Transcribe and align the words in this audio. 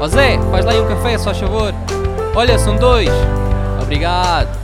Ó 0.00 0.06
Zé, 0.06 0.38
faz 0.52 0.64
lá 0.64 0.70
aí 0.70 0.80
um 0.80 0.86
café, 0.86 1.18
só 1.18 1.34
favor. 1.34 1.74
Olha, 2.32 2.56
são 2.56 2.76
dois. 2.76 3.08
Obrigado. 3.82 4.56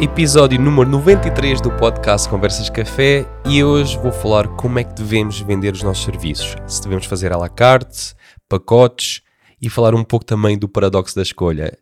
Episódio 0.00 0.58
número 0.58 0.88
93 0.88 1.60
do 1.60 1.70
podcast 1.72 2.26
Conversas 2.26 2.70
Café 2.70 3.26
e 3.44 3.62
hoje 3.62 3.98
vou 3.98 4.12
falar 4.12 4.48
como 4.48 4.78
é 4.78 4.84
que 4.84 4.94
devemos 4.94 5.40
vender 5.40 5.74
os 5.74 5.82
nossos 5.82 6.04
serviços. 6.04 6.56
Se 6.66 6.80
devemos 6.82 7.04
fazer 7.04 7.34
à 7.34 7.36
la 7.36 7.50
carte, 7.50 8.14
pacotes 8.48 9.20
e 9.60 9.68
falar 9.68 9.94
um 9.94 10.04
pouco 10.04 10.24
também 10.24 10.56
do 10.56 10.68
paradoxo 10.68 11.14
da 11.14 11.20
escolha. 11.20 11.76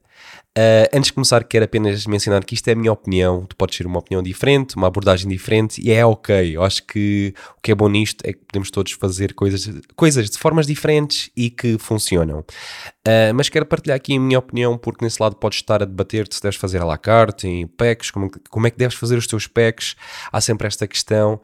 Uh, 0.56 0.88
antes 0.90 1.08
de 1.08 1.12
começar, 1.12 1.44
quero 1.44 1.66
apenas 1.66 2.06
mencionar 2.06 2.42
que 2.42 2.54
isto 2.54 2.66
é 2.68 2.72
a 2.72 2.74
minha 2.74 2.90
opinião. 2.90 3.44
Tu 3.44 3.54
podes 3.54 3.76
ter 3.76 3.86
uma 3.86 3.98
opinião 3.98 4.22
diferente, 4.22 4.74
uma 4.74 4.86
abordagem 4.86 5.28
diferente 5.28 5.82
e 5.84 5.92
é 5.92 6.04
ok. 6.04 6.56
Eu 6.56 6.62
acho 6.62 6.82
que 6.86 7.34
o 7.58 7.60
que 7.60 7.72
é 7.72 7.74
bom 7.74 7.90
nisto 7.90 8.24
é 8.24 8.32
que 8.32 8.38
podemos 8.38 8.70
todos 8.70 8.92
fazer 8.92 9.34
coisas, 9.34 9.68
coisas 9.94 10.30
de 10.30 10.38
formas 10.38 10.66
diferentes 10.66 11.30
e 11.36 11.50
que 11.50 11.76
funcionam. 11.76 12.38
Uh, 12.38 13.34
mas 13.34 13.50
quero 13.50 13.66
partilhar 13.66 13.96
aqui 13.96 14.16
a 14.16 14.20
minha 14.20 14.38
opinião, 14.38 14.78
porque 14.78 15.04
nesse 15.04 15.22
lado 15.22 15.36
podes 15.36 15.58
estar 15.58 15.82
a 15.82 15.84
debater 15.84 16.26
se 16.30 16.40
deves 16.40 16.58
fazer 16.58 16.80
à 16.80 16.86
la 16.86 16.96
carte, 16.96 17.46
em 17.46 17.66
packs, 17.66 18.10
como, 18.10 18.30
como 18.48 18.66
é 18.66 18.70
que 18.70 18.78
deves 18.78 18.96
fazer 18.96 19.18
os 19.18 19.26
teus 19.26 19.46
packs. 19.46 19.94
Há 20.32 20.40
sempre 20.40 20.66
esta 20.66 20.86
questão. 20.88 21.38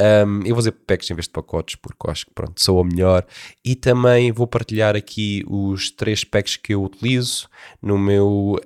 Um, 0.00 0.40
eu 0.40 0.54
vou 0.54 0.56
fazer 0.56 0.72
packs 0.72 1.10
em 1.10 1.14
vez 1.14 1.24
de 1.24 1.30
pacotes, 1.30 1.74
porque 1.76 2.10
acho 2.10 2.26
que 2.26 2.32
pronto, 2.34 2.62
sou 2.62 2.80
a 2.80 2.84
melhor. 2.84 3.26
E 3.64 3.74
também 3.74 4.30
vou 4.30 4.46
partilhar 4.46 4.94
aqui 4.94 5.42
os 5.48 5.90
três 5.90 6.22
packs 6.22 6.56
que 6.56 6.74
eu 6.74 6.82
utilizo 6.82 7.48
no 7.80 7.98
meu, 7.98 8.60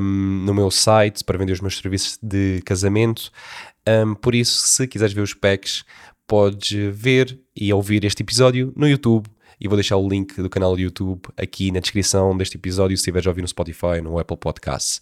um, 0.00 0.44
no 0.44 0.54
meu 0.54 0.70
site 0.70 1.24
para 1.24 1.38
vender 1.38 1.52
os 1.52 1.60
meus 1.60 1.76
serviços 1.76 2.18
de 2.22 2.62
casamento. 2.64 3.30
Um, 3.88 4.14
por 4.14 4.34
isso, 4.34 4.66
se 4.66 4.86
quiseres 4.86 5.12
ver 5.12 5.22
os 5.22 5.34
packs, 5.34 5.84
podes 6.26 6.70
ver 6.94 7.38
e 7.54 7.72
ouvir 7.72 8.04
este 8.04 8.22
episódio 8.22 8.72
no 8.76 8.88
YouTube 8.88 9.28
e 9.60 9.68
vou 9.68 9.76
deixar 9.76 9.96
o 9.96 10.08
link 10.08 10.40
do 10.40 10.50
canal 10.50 10.74
do 10.74 10.80
YouTube 10.80 11.22
aqui 11.36 11.70
na 11.70 11.80
descrição 11.80 12.36
deste 12.36 12.56
episódio 12.56 12.96
se 12.96 13.00
estiveres 13.00 13.26
a 13.26 13.30
ouvir 13.30 13.42
no 13.42 13.48
Spotify, 13.48 14.00
no 14.02 14.18
Apple 14.18 14.36
Podcasts. 14.36 15.00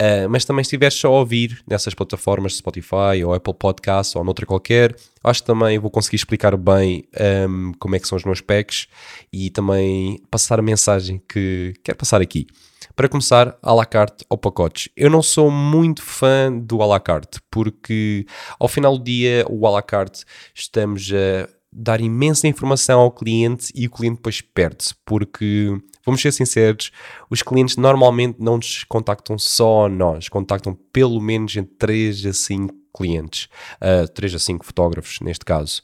Uh, 0.00 0.28
mas 0.28 0.44
também 0.44 0.64
se 0.64 0.68
estiveres 0.68 0.94
só 0.94 1.08
a 1.08 1.18
ouvir 1.18 1.62
nessas 1.68 1.94
plataformas 1.94 2.56
Spotify 2.56 3.24
ou 3.24 3.32
Apple 3.32 3.54
Podcasts 3.54 4.16
ou 4.16 4.24
noutra 4.24 4.46
qualquer, 4.46 4.96
acho 5.22 5.42
que 5.42 5.46
também 5.46 5.78
vou 5.78 5.90
conseguir 5.90 6.16
explicar 6.16 6.56
bem 6.56 7.04
um, 7.48 7.72
como 7.78 7.96
é 7.96 7.98
que 7.98 8.08
são 8.08 8.16
os 8.16 8.24
meus 8.24 8.40
packs 8.40 8.86
e 9.32 9.50
também 9.50 10.20
passar 10.30 10.58
a 10.58 10.62
mensagem 10.62 11.22
que 11.28 11.74
quero 11.82 11.98
passar 11.98 12.20
aqui. 12.20 12.46
Para 12.94 13.08
começar, 13.08 13.58
à 13.60 13.74
la 13.74 13.84
carte 13.84 14.24
ou 14.28 14.38
pacotes. 14.38 14.88
Eu 14.96 15.10
não 15.10 15.20
sou 15.20 15.50
muito 15.50 16.00
fã 16.00 16.52
do 16.52 16.80
à 16.80 16.86
la 16.86 17.00
carte, 17.00 17.40
porque 17.50 18.24
ao 18.58 18.68
final 18.68 18.96
do 18.96 19.02
dia, 19.02 19.44
o 19.48 19.66
à 19.66 19.70
la 19.70 19.82
carte 19.82 20.24
estamos 20.54 21.10
a 21.12 21.48
dar 21.74 22.00
imensa 22.00 22.46
informação 22.46 23.00
ao 23.00 23.10
cliente 23.10 23.72
e 23.74 23.86
o 23.86 23.90
cliente 23.90 24.16
depois 24.16 24.40
perde-se, 24.40 24.94
porque, 25.04 25.76
vamos 26.04 26.22
ser 26.22 26.32
sinceros, 26.32 26.92
os 27.28 27.42
clientes 27.42 27.76
normalmente 27.76 28.36
não 28.40 28.56
nos 28.56 28.84
contactam 28.84 29.36
só 29.38 29.86
a 29.86 29.88
nós, 29.88 30.28
contactam 30.28 30.78
pelo 30.92 31.20
menos 31.20 31.56
entre 31.56 31.74
3 31.76 32.26
a 32.26 32.32
5 32.32 32.74
clientes, 32.96 33.44
uh, 33.82 34.04
ah, 34.04 34.08
3 34.08 34.36
a 34.36 34.38
5 34.38 34.64
fotógrafos 34.64 35.18
neste 35.20 35.44
caso. 35.44 35.82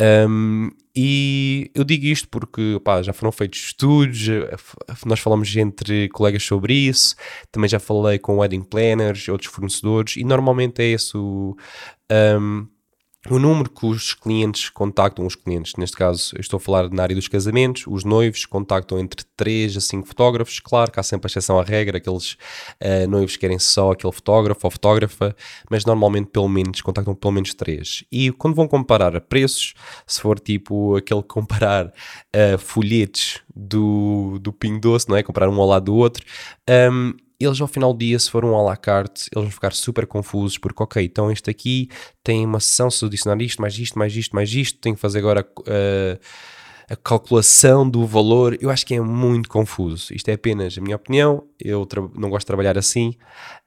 Um, 0.00 0.70
e 0.94 1.70
eu 1.74 1.82
digo 1.82 2.04
isto 2.06 2.28
porque 2.28 2.80
já 3.02 3.12
foram 3.12 3.32
feitos 3.32 3.60
estudos, 3.60 4.28
nós 5.04 5.18
falamos 5.20 5.54
entre 5.56 6.08
colegas 6.10 6.42
sobre 6.42 6.74
isso, 6.74 7.16
também 7.50 7.68
já 7.68 7.78
falei 7.78 8.18
com 8.18 8.38
wedding 8.38 8.62
planners, 8.62 9.28
outros 9.28 9.50
fornecedores, 9.50 10.16
e 10.16 10.24
normalmente 10.24 10.82
é 10.82 10.86
esse 10.86 11.16
o. 11.16 11.56
Um, 12.10 12.68
o 13.30 13.38
número 13.38 13.70
que 13.70 13.86
os 13.86 14.14
clientes 14.14 14.70
contactam, 14.70 15.26
os 15.26 15.34
clientes, 15.34 15.74
neste 15.76 15.96
caso 15.96 16.34
eu 16.34 16.40
estou 16.40 16.58
a 16.58 16.60
falar 16.60 16.90
na 16.90 17.02
área 17.02 17.14
dos 17.14 17.28
casamentos, 17.28 17.84
os 17.86 18.04
noivos 18.04 18.44
contactam 18.44 18.98
entre 18.98 19.24
3 19.36 19.76
a 19.76 19.80
5 19.80 20.06
fotógrafos, 20.06 20.60
claro 20.60 20.90
que 20.90 21.00
há 21.00 21.02
sempre 21.02 21.26
a 21.26 21.28
exceção 21.28 21.58
à 21.58 21.62
regra, 21.62 21.98
aqueles 21.98 22.32
uh, 22.32 23.08
noivos 23.08 23.36
querem 23.36 23.58
só 23.58 23.92
aquele 23.92 24.12
fotógrafo 24.12 24.66
ou 24.66 24.70
fotógrafa, 24.70 25.34
mas 25.70 25.84
normalmente 25.84 26.30
pelo 26.30 26.48
menos 26.48 26.80
contactam 26.80 27.14
pelo 27.14 27.32
menos 27.32 27.54
3. 27.54 28.04
E 28.10 28.30
quando 28.32 28.54
vão 28.54 28.68
comparar 28.68 29.20
preços, 29.22 29.74
se 30.06 30.20
for 30.20 30.38
tipo 30.38 30.96
aquele 30.96 31.22
comparar 31.22 31.86
uh, 31.86 32.58
folhetos 32.58 33.40
do, 33.54 34.38
do 34.40 34.52
Ping 34.52 34.78
Doce, 34.78 35.08
não 35.08 35.16
é? 35.16 35.22
Comparar 35.22 35.48
um 35.48 35.60
ao 35.60 35.66
lado 35.66 35.86
do 35.86 35.94
outro, 35.94 36.24
um, 36.92 37.14
eles 37.38 37.60
ao 37.60 37.68
final 37.68 37.92
do 37.92 37.98
dia, 37.98 38.18
se 38.18 38.30
for 38.30 38.44
um 38.44 38.56
à 38.56 38.62
la 38.62 38.76
carte, 38.76 39.28
eles 39.34 39.44
vão 39.44 39.50
ficar 39.50 39.72
super 39.72 40.06
confusos, 40.06 40.58
porque 40.58 40.82
ok, 40.82 41.04
então 41.04 41.30
este 41.30 41.50
aqui 41.50 41.88
tem 42.24 42.44
uma 42.44 42.60
sessão, 42.60 42.90
se 42.90 43.04
adicionar 43.04 43.40
isto, 43.42 43.60
mais 43.60 43.78
isto, 43.78 43.98
mais 43.98 44.16
isto, 44.16 44.34
mais 44.34 44.52
isto, 44.52 44.78
tenho 44.80 44.94
que 44.94 45.00
fazer 45.00 45.18
agora 45.18 45.46
uh, 45.60 46.18
a 46.88 46.96
calculação 46.96 47.88
do 47.88 48.06
valor, 48.06 48.56
eu 48.60 48.70
acho 48.70 48.86
que 48.86 48.94
é 48.94 49.00
muito 49.00 49.48
confuso. 49.48 50.14
Isto 50.14 50.28
é 50.28 50.34
apenas 50.34 50.78
a 50.78 50.80
minha 50.80 50.94
opinião, 50.94 51.44
eu 51.60 51.86
não 52.14 52.30
gosto 52.30 52.44
de 52.44 52.46
trabalhar 52.46 52.78
assim. 52.78 53.14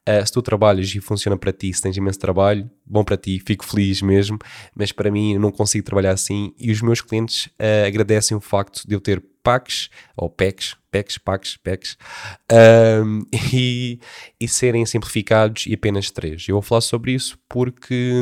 Uh, 0.08 0.26
se 0.26 0.32
tu 0.32 0.42
trabalhas 0.42 0.94
e 0.96 1.02
funciona 1.02 1.38
para 1.38 1.52
ti, 1.52 1.72
se 1.74 1.82
tens 1.82 1.98
imenso 1.98 2.18
trabalho, 2.18 2.70
bom 2.86 3.04
para 3.04 3.18
ti, 3.18 3.42
fico 3.46 3.66
feliz 3.66 4.02
mesmo, 4.02 4.40
mas 4.74 4.92
para 4.92 5.12
mim 5.12 5.34
eu 5.34 5.40
não 5.40 5.52
consigo 5.52 5.86
trabalhar 5.86 6.12
assim 6.12 6.54
e 6.58 6.72
os 6.72 6.82
meus 6.82 7.02
clientes 7.02 7.48
uh, 7.48 7.86
agradecem 7.86 8.36
o 8.36 8.40
facto 8.40 8.88
de 8.88 8.96
eu 8.96 9.02
ter 9.02 9.22
packs, 9.44 9.90
ou 10.16 10.30
packs, 10.30 10.76
packs, 10.92 11.18
packs, 11.18 11.58
packs, 11.58 11.98
um, 13.04 13.22
e, 13.54 14.00
e 14.40 14.48
serem 14.48 14.86
simplificados 14.86 15.66
e 15.68 15.74
apenas 15.74 16.12
três. 16.12 16.48
Eu 16.48 16.56
vou 16.56 16.62
falar 16.62 16.82
sobre 16.82 17.14
isso 17.14 17.38
porque 17.48 18.14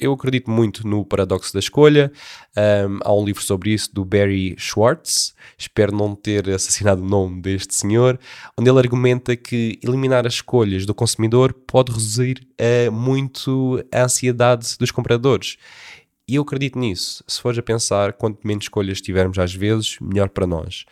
eu 0.00 0.12
acredito 0.12 0.48
muito 0.48 0.86
no 0.86 1.04
paradoxo 1.04 1.52
da 1.52 1.58
escolha. 1.58 2.12
Um, 2.56 2.98
há 3.02 3.12
um 3.12 3.24
livro 3.24 3.42
sobre 3.42 3.70
isso 3.70 3.92
do 3.92 4.04
Barry 4.04 4.54
Schwartz, 4.56 5.34
espero 5.56 5.94
não 5.94 6.14
ter 6.14 6.48
assassinado 6.50 7.02
o 7.02 7.04
nome 7.04 7.40
deste 7.42 7.74
senhor, 7.74 8.18
onde 8.56 8.70
ele 8.70 8.78
argumenta 8.78 9.34
que 9.36 9.78
eliminar 9.82 10.26
as 10.26 10.34
escolhas 10.34 10.86
do 10.86 10.94
consumidor 10.94 11.52
pode 11.52 11.90
reduzir 11.90 12.46
uh, 12.60 12.92
muito 12.92 13.84
a 13.92 14.04
ansiedade 14.04 14.76
dos 14.78 14.90
compradores. 14.90 15.56
E 16.28 16.34
eu 16.34 16.42
acredito 16.42 16.78
nisso. 16.78 17.24
Se 17.26 17.40
fores 17.40 17.58
a 17.58 17.62
pensar, 17.62 18.12
quanto 18.12 18.46
menos 18.46 18.64
escolhas 18.64 19.00
tivermos 19.00 19.38
às 19.38 19.54
vezes, 19.54 19.98
melhor 20.00 20.28
para 20.28 20.46
nós. 20.46 20.84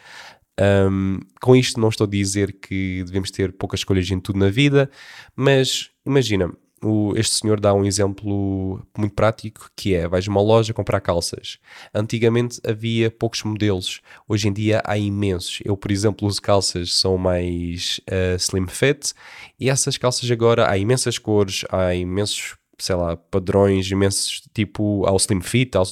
Um, 0.58 1.18
com 1.40 1.54
isto 1.54 1.78
não 1.78 1.90
estou 1.90 2.06
a 2.06 2.10
dizer 2.10 2.52
que 2.54 3.04
devemos 3.04 3.30
ter 3.30 3.52
poucas 3.52 3.80
escolhas 3.80 4.10
em 4.10 4.18
tudo 4.18 4.38
na 4.38 4.48
vida, 4.48 4.90
mas 5.36 5.90
imagina, 6.06 6.50
o, 6.82 7.14
este 7.16 7.36
senhor 7.36 7.60
dá 7.60 7.74
um 7.74 7.84
exemplo 7.84 8.82
muito 8.96 9.14
prático 9.14 9.70
que 9.76 9.94
é, 9.94 10.08
vais 10.08 10.26
a 10.26 10.30
uma 10.30 10.40
loja 10.40 10.72
comprar 10.72 11.00
calças. 11.00 11.58
Antigamente 11.94 12.60
havia 12.66 13.10
poucos 13.10 13.42
modelos, 13.42 14.00
hoje 14.26 14.48
em 14.48 14.52
dia 14.52 14.82
há 14.84 14.96
imensos. 14.96 15.60
Eu, 15.64 15.76
por 15.76 15.90
exemplo, 15.90 16.26
uso 16.26 16.40
calças 16.40 16.94
são 16.94 17.18
mais 17.18 18.00
uh, 18.10 18.36
slim 18.36 18.66
fit 18.66 19.12
e 19.60 19.68
essas 19.68 19.98
calças 19.98 20.30
agora 20.30 20.70
há 20.70 20.78
imensas 20.78 21.18
cores, 21.18 21.64
há 21.70 21.94
imensos 21.94 22.56
sei 22.78 22.94
lá, 22.94 23.16
padrões 23.16 23.90
imensos, 23.90 24.42
tipo 24.54 25.04
ao 25.06 25.16
slim 25.16 25.40
fit, 25.40 25.76
ao, 25.76 25.84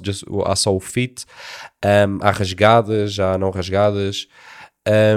há 0.47 0.57
só 0.57 0.75
o 0.75 0.81
fit, 0.81 1.25
um, 1.85 2.19
há 2.21 2.31
rasgadas, 2.31 3.19
há 3.19 3.39
não 3.39 3.51
rasgadas, 3.51 4.29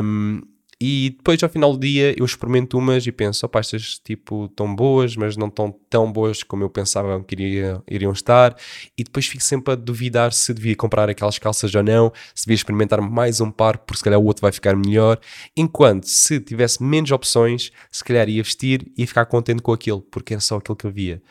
um, 0.01 0.41
e 0.79 1.15
depois 1.17 1.41
ao 1.41 1.49
final 1.49 1.73
do 1.73 1.79
dia 1.79 2.13
eu 2.17 2.23
experimento 2.23 2.77
umas 2.77 3.05
e 3.07 3.11
penso, 3.11 3.43
opá, 3.47 3.59
estas 3.59 3.97
tipo 3.97 4.47
tão 4.49 4.75
boas, 4.75 5.15
mas 5.15 5.35
não 5.35 5.49
tão 5.49 5.71
tão 5.89 6.11
boas 6.11 6.43
como 6.43 6.63
eu 6.63 6.69
pensava 6.69 7.19
que 7.23 7.33
iria, 7.33 7.81
iriam 7.89 8.11
estar, 8.11 8.55
e 8.95 9.03
depois 9.03 9.25
fico 9.25 9.43
sempre 9.43 9.73
a 9.73 9.75
duvidar 9.75 10.31
se 10.31 10.53
devia 10.53 10.75
comprar 10.75 11.09
aquelas 11.09 11.39
calças 11.39 11.73
ou 11.73 11.81
não, 11.81 12.13
se 12.35 12.45
devia 12.45 12.55
experimentar 12.55 13.01
mais 13.01 13.41
um 13.41 13.49
par, 13.49 13.79
porque 13.79 13.97
se 13.97 14.03
calhar 14.03 14.19
o 14.19 14.25
outro 14.25 14.41
vai 14.41 14.51
ficar 14.51 14.75
melhor, 14.75 15.19
enquanto 15.55 16.05
se 16.05 16.39
tivesse 16.39 16.83
menos 16.83 17.09
opções, 17.11 17.71
se 17.91 18.03
calhar 18.03 18.29
ia 18.29 18.43
vestir 18.43 18.91
e 18.95 19.07
ficar 19.07 19.25
contente 19.25 19.63
com 19.63 19.73
aquilo, 19.73 20.01
porque 20.01 20.35
é 20.35 20.39
só 20.39 20.57
aquilo 20.57 20.75
que 20.75 20.85
havia. 20.85 21.23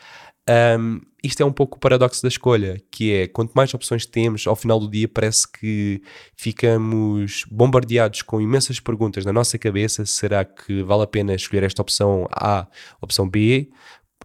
Um, 0.49 1.01
isto 1.23 1.43
é 1.43 1.45
um 1.47 1.53
pouco 1.53 1.77
o 1.77 1.81
paradoxo 1.81 2.23
da 2.23 2.29
escolha, 2.29 2.81
que 2.91 3.13
é 3.13 3.27
quanto 3.27 3.53
mais 3.53 3.75
opções 3.75 4.07
temos, 4.07 4.47
ao 4.47 4.55
final 4.55 4.79
do 4.79 4.89
dia 4.89 5.09
parece 5.09 5.51
que 5.51 6.01
ficamos 6.37 7.45
bombardeados 7.51 8.23
com 8.23 8.41
imensas 8.41 8.79
perguntas 8.79 9.25
na 9.25 9.33
nossa 9.33 9.59
cabeça: 9.59 10.07
será 10.07 10.45
que 10.45 10.83
vale 10.83 11.03
a 11.03 11.07
pena 11.07 11.35
escolher 11.35 11.65
esta 11.65 11.83
opção 11.83 12.29
A, 12.31 12.69
opção 13.01 13.29
B 13.29 13.69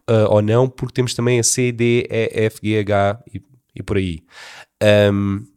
uh, 0.09 0.29
ou 0.29 0.41
não? 0.41 0.69
Porque 0.69 0.93
temos 0.93 1.15
também 1.15 1.39
a 1.39 1.43
C, 1.43 1.71
D, 1.71 2.07
E, 2.09 2.45
F, 2.45 2.59
G, 2.61 2.77
H 2.79 3.23
e, 3.33 3.41
e 3.75 3.81
por 3.81 3.97
aí. 3.97 4.23
Um, 5.11 5.50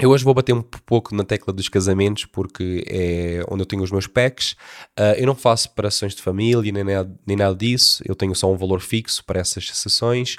eu 0.00 0.10
hoje 0.10 0.24
vou 0.24 0.32
bater 0.32 0.54
um 0.54 0.62
pouco 0.62 1.14
na 1.14 1.24
tecla 1.24 1.52
dos 1.52 1.68
casamentos 1.68 2.24
porque 2.24 2.84
é 2.88 3.44
onde 3.48 3.62
eu 3.62 3.66
tenho 3.66 3.82
os 3.82 3.90
meus 3.90 4.06
packs. 4.06 4.52
Uh, 4.98 5.14
eu 5.18 5.26
não 5.26 5.34
faço 5.34 5.64
separações 5.64 6.14
de 6.14 6.22
família 6.22 6.72
nem 6.72 6.82
nada, 6.82 7.20
nem 7.26 7.36
nada 7.36 7.54
disso, 7.54 8.02
eu 8.06 8.14
tenho 8.14 8.34
só 8.34 8.50
um 8.50 8.56
valor 8.56 8.80
fixo 8.80 9.24
para 9.24 9.40
essas 9.40 9.68
sessões, 9.76 10.36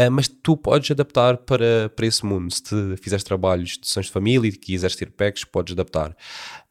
uh, 0.00 0.10
mas 0.10 0.28
tu 0.28 0.56
podes 0.56 0.90
adaptar 0.90 1.36
para, 1.36 1.90
para 1.94 2.06
esse 2.06 2.24
mundo. 2.24 2.52
Se 2.52 2.96
fizeres 2.96 3.22
trabalhos 3.22 3.78
de 3.78 3.86
sessões 3.86 4.06
de 4.06 4.12
família 4.12 4.48
e 4.48 4.52
quiseres 4.52 4.96
ter 4.96 5.10
packs, 5.10 5.44
podes 5.44 5.72
adaptar. 5.72 6.16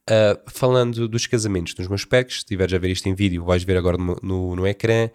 Uh, 0.10 0.52
falando 0.52 1.08
dos 1.08 1.28
casamentos 1.28 1.76
dos 1.76 1.88
meus 1.88 2.06
packs, 2.06 2.36
se 2.36 2.40
estiveres 2.40 2.74
a 2.74 2.80
ver 2.80 2.90
isto 2.90 3.08
em 3.08 3.14
vídeo, 3.14 3.46
vais 3.46 3.64
ver 3.64 3.78
agora 3.78 3.98
no, 3.98 4.18
no, 4.22 4.56
no 4.56 4.68
ecrã. 4.68 5.10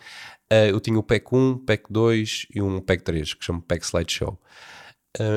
Eu 0.49 0.79
tinha 0.79 0.97
o 0.97 1.03
pack 1.03 1.27
1, 1.35 1.65
pack 1.67 1.85
2 1.91 2.47
e 2.55 2.63
um 2.63 2.81
pack 2.81 3.03
3, 3.03 3.35
que 3.35 3.45
chamo 3.45 3.61
pack 3.61 3.85
slideshow. 3.85 4.35
Uh, 4.35 4.76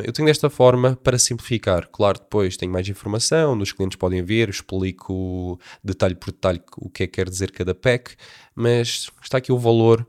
eu 0.04 0.12
tenho 0.12 0.28
desta 0.28 0.50
forma 0.50 0.98
para 1.04 1.18
simplificar. 1.18 1.88
Claro, 1.92 2.20
depois 2.20 2.58
tenho 2.58 2.72
mais 2.72 2.88
informação, 2.88 3.58
os 3.58 3.72
clientes 3.72 3.98
podem 3.98 4.24
ver, 4.24 4.50
explico 4.50 5.60
detalhe 5.84 6.16
por 6.16 6.32
detalhe 6.32 6.62
o 6.78 6.90
que 6.90 7.04
é 7.04 7.08
que 7.08 7.14
quer 7.14 7.30
dizer 7.30 7.52
cada 7.52 7.74
pack, 7.74 8.16
mas 8.56 9.10
está 9.22 9.38
aqui 9.38 9.52
o 9.52 9.58
valor. 9.58 10.08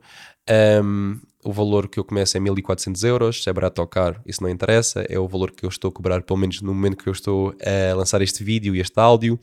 Um, 0.82 1.20
o 1.44 1.52
valor 1.52 1.88
que 1.88 1.98
eu 1.98 2.04
começo 2.04 2.36
é 2.36 2.40
1400 2.40 3.02
euros, 3.04 3.42
se 3.42 3.48
é 3.48 3.52
barato 3.52 3.80
ou 3.80 3.86
caro, 3.86 4.20
isso 4.26 4.42
não 4.42 4.50
interessa, 4.50 5.06
é 5.08 5.18
o 5.18 5.26
valor 5.26 5.52
que 5.52 5.64
eu 5.64 5.68
estou 5.68 5.88
a 5.88 5.92
cobrar, 5.92 6.22
pelo 6.22 6.38
menos 6.38 6.60
no 6.60 6.74
momento 6.74 6.98
que 6.98 7.08
eu 7.08 7.12
estou 7.12 7.54
a 7.64 7.94
lançar 7.94 8.20
este 8.20 8.44
vídeo 8.44 8.74
e 8.74 8.80
este 8.80 8.98
áudio. 9.00 9.38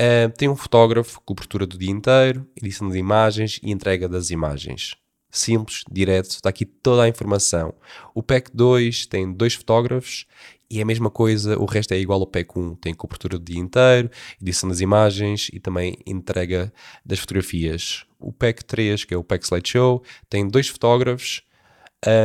Uh, 0.00 0.32
tem 0.38 0.48
um 0.48 0.56
fotógrafo, 0.56 1.20
cobertura 1.24 1.66
do 1.66 1.76
dia 1.76 1.90
inteiro, 1.90 2.46
edição 2.56 2.88
de 2.88 2.98
imagens 2.98 3.60
e 3.62 3.70
entrega 3.70 4.08
das 4.08 4.30
imagens 4.30 5.01
simples, 5.32 5.82
direto, 5.90 6.30
está 6.30 6.50
aqui 6.50 6.66
toda 6.66 7.02
a 7.02 7.08
informação. 7.08 7.74
O 8.14 8.22
PEC 8.22 8.50
2 8.54 9.06
tem 9.06 9.32
dois 9.32 9.54
fotógrafos 9.54 10.26
e 10.70 10.78
é 10.78 10.82
a 10.82 10.86
mesma 10.86 11.10
coisa, 11.10 11.58
o 11.58 11.64
resto 11.64 11.92
é 11.92 11.98
igual 11.98 12.20
ao 12.20 12.26
PEC 12.26 12.58
1, 12.58 12.74
tem 12.76 12.94
cobertura 12.94 13.38
do 13.38 13.44
dia 13.44 13.58
inteiro, 13.60 14.10
edição 14.40 14.68
das 14.68 14.80
imagens 14.80 15.50
e 15.52 15.58
também 15.58 15.96
entrega 16.06 16.72
das 17.04 17.18
fotografias. 17.18 18.04
O 18.20 18.32
PEC 18.32 18.64
3, 18.64 19.04
que 19.04 19.14
é 19.14 19.16
o 19.16 19.24
PEC 19.24 19.44
Slideshow, 19.44 20.02
tem 20.28 20.46
dois 20.46 20.68
fotógrafos, 20.68 21.42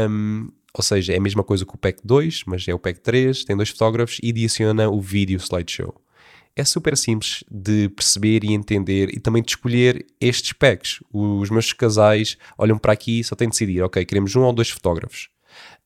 um, 0.09 0.49
ou 0.73 0.83
seja, 0.83 1.13
é 1.13 1.17
a 1.17 1.21
mesma 1.21 1.43
coisa 1.43 1.65
que 1.65 1.73
o 1.73 1.77
PEC 1.77 2.01
2, 2.03 2.43
mas 2.45 2.67
é 2.67 2.73
o 2.73 2.79
PEC 2.79 2.99
3, 2.99 3.45
tem 3.45 3.55
dois 3.55 3.69
fotógrafos 3.69 4.19
e 4.21 4.29
adiciona 4.29 4.89
o 4.89 5.01
vídeo 5.01 5.37
slideshow 5.37 5.95
é 6.57 6.65
super 6.65 6.97
simples 6.97 7.43
de 7.49 7.87
perceber 7.89 8.43
e 8.43 8.51
entender 8.51 9.09
e 9.13 9.19
também 9.19 9.43
de 9.43 9.51
escolher 9.51 10.05
estes 10.19 10.53
packs. 10.53 10.99
Os 11.13 11.51
meus 11.51 11.71
casais 11.71 12.35
olham 12.57 12.79
para 12.79 12.93
aqui 12.93 13.19
e 13.19 13.23
só 13.23 13.35
têm 13.35 13.47
de 13.47 13.51
decidir, 13.51 13.83
ok, 13.83 14.03
queremos 14.03 14.35
um 14.35 14.41
ou 14.41 14.51
dois 14.51 14.69
fotógrafos 14.69 15.29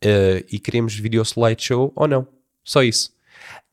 uh, 0.03 0.45
e 0.49 0.57
queremos 0.59 0.95
vídeo 0.95 1.21
slideshow 1.23 1.91
ou 1.93 2.07
não. 2.07 2.25
Só 2.63 2.81
isso. 2.81 3.13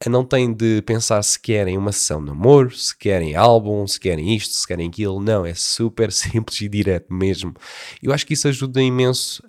Não 0.08 0.24
têm 0.24 0.52
de 0.52 0.82
pensar 0.82 1.22
se 1.22 1.38
querem 1.38 1.78
uma 1.78 1.92
sessão 1.92 2.24
de 2.24 2.30
amor, 2.30 2.74
se 2.74 2.96
querem 2.96 3.36
álbum, 3.36 3.86
se 3.86 4.00
querem 4.00 4.34
isto, 4.34 4.54
se 4.54 4.66
querem 4.66 4.88
aquilo. 4.88 5.20
Não, 5.20 5.46
é 5.46 5.54
super 5.54 6.10
simples 6.12 6.60
e 6.60 6.68
direto 6.68 7.12
mesmo. 7.12 7.54
Eu 8.02 8.12
acho 8.12 8.26
que 8.26 8.34
isso 8.34 8.48
ajuda 8.48 8.82
imenso 8.82 9.40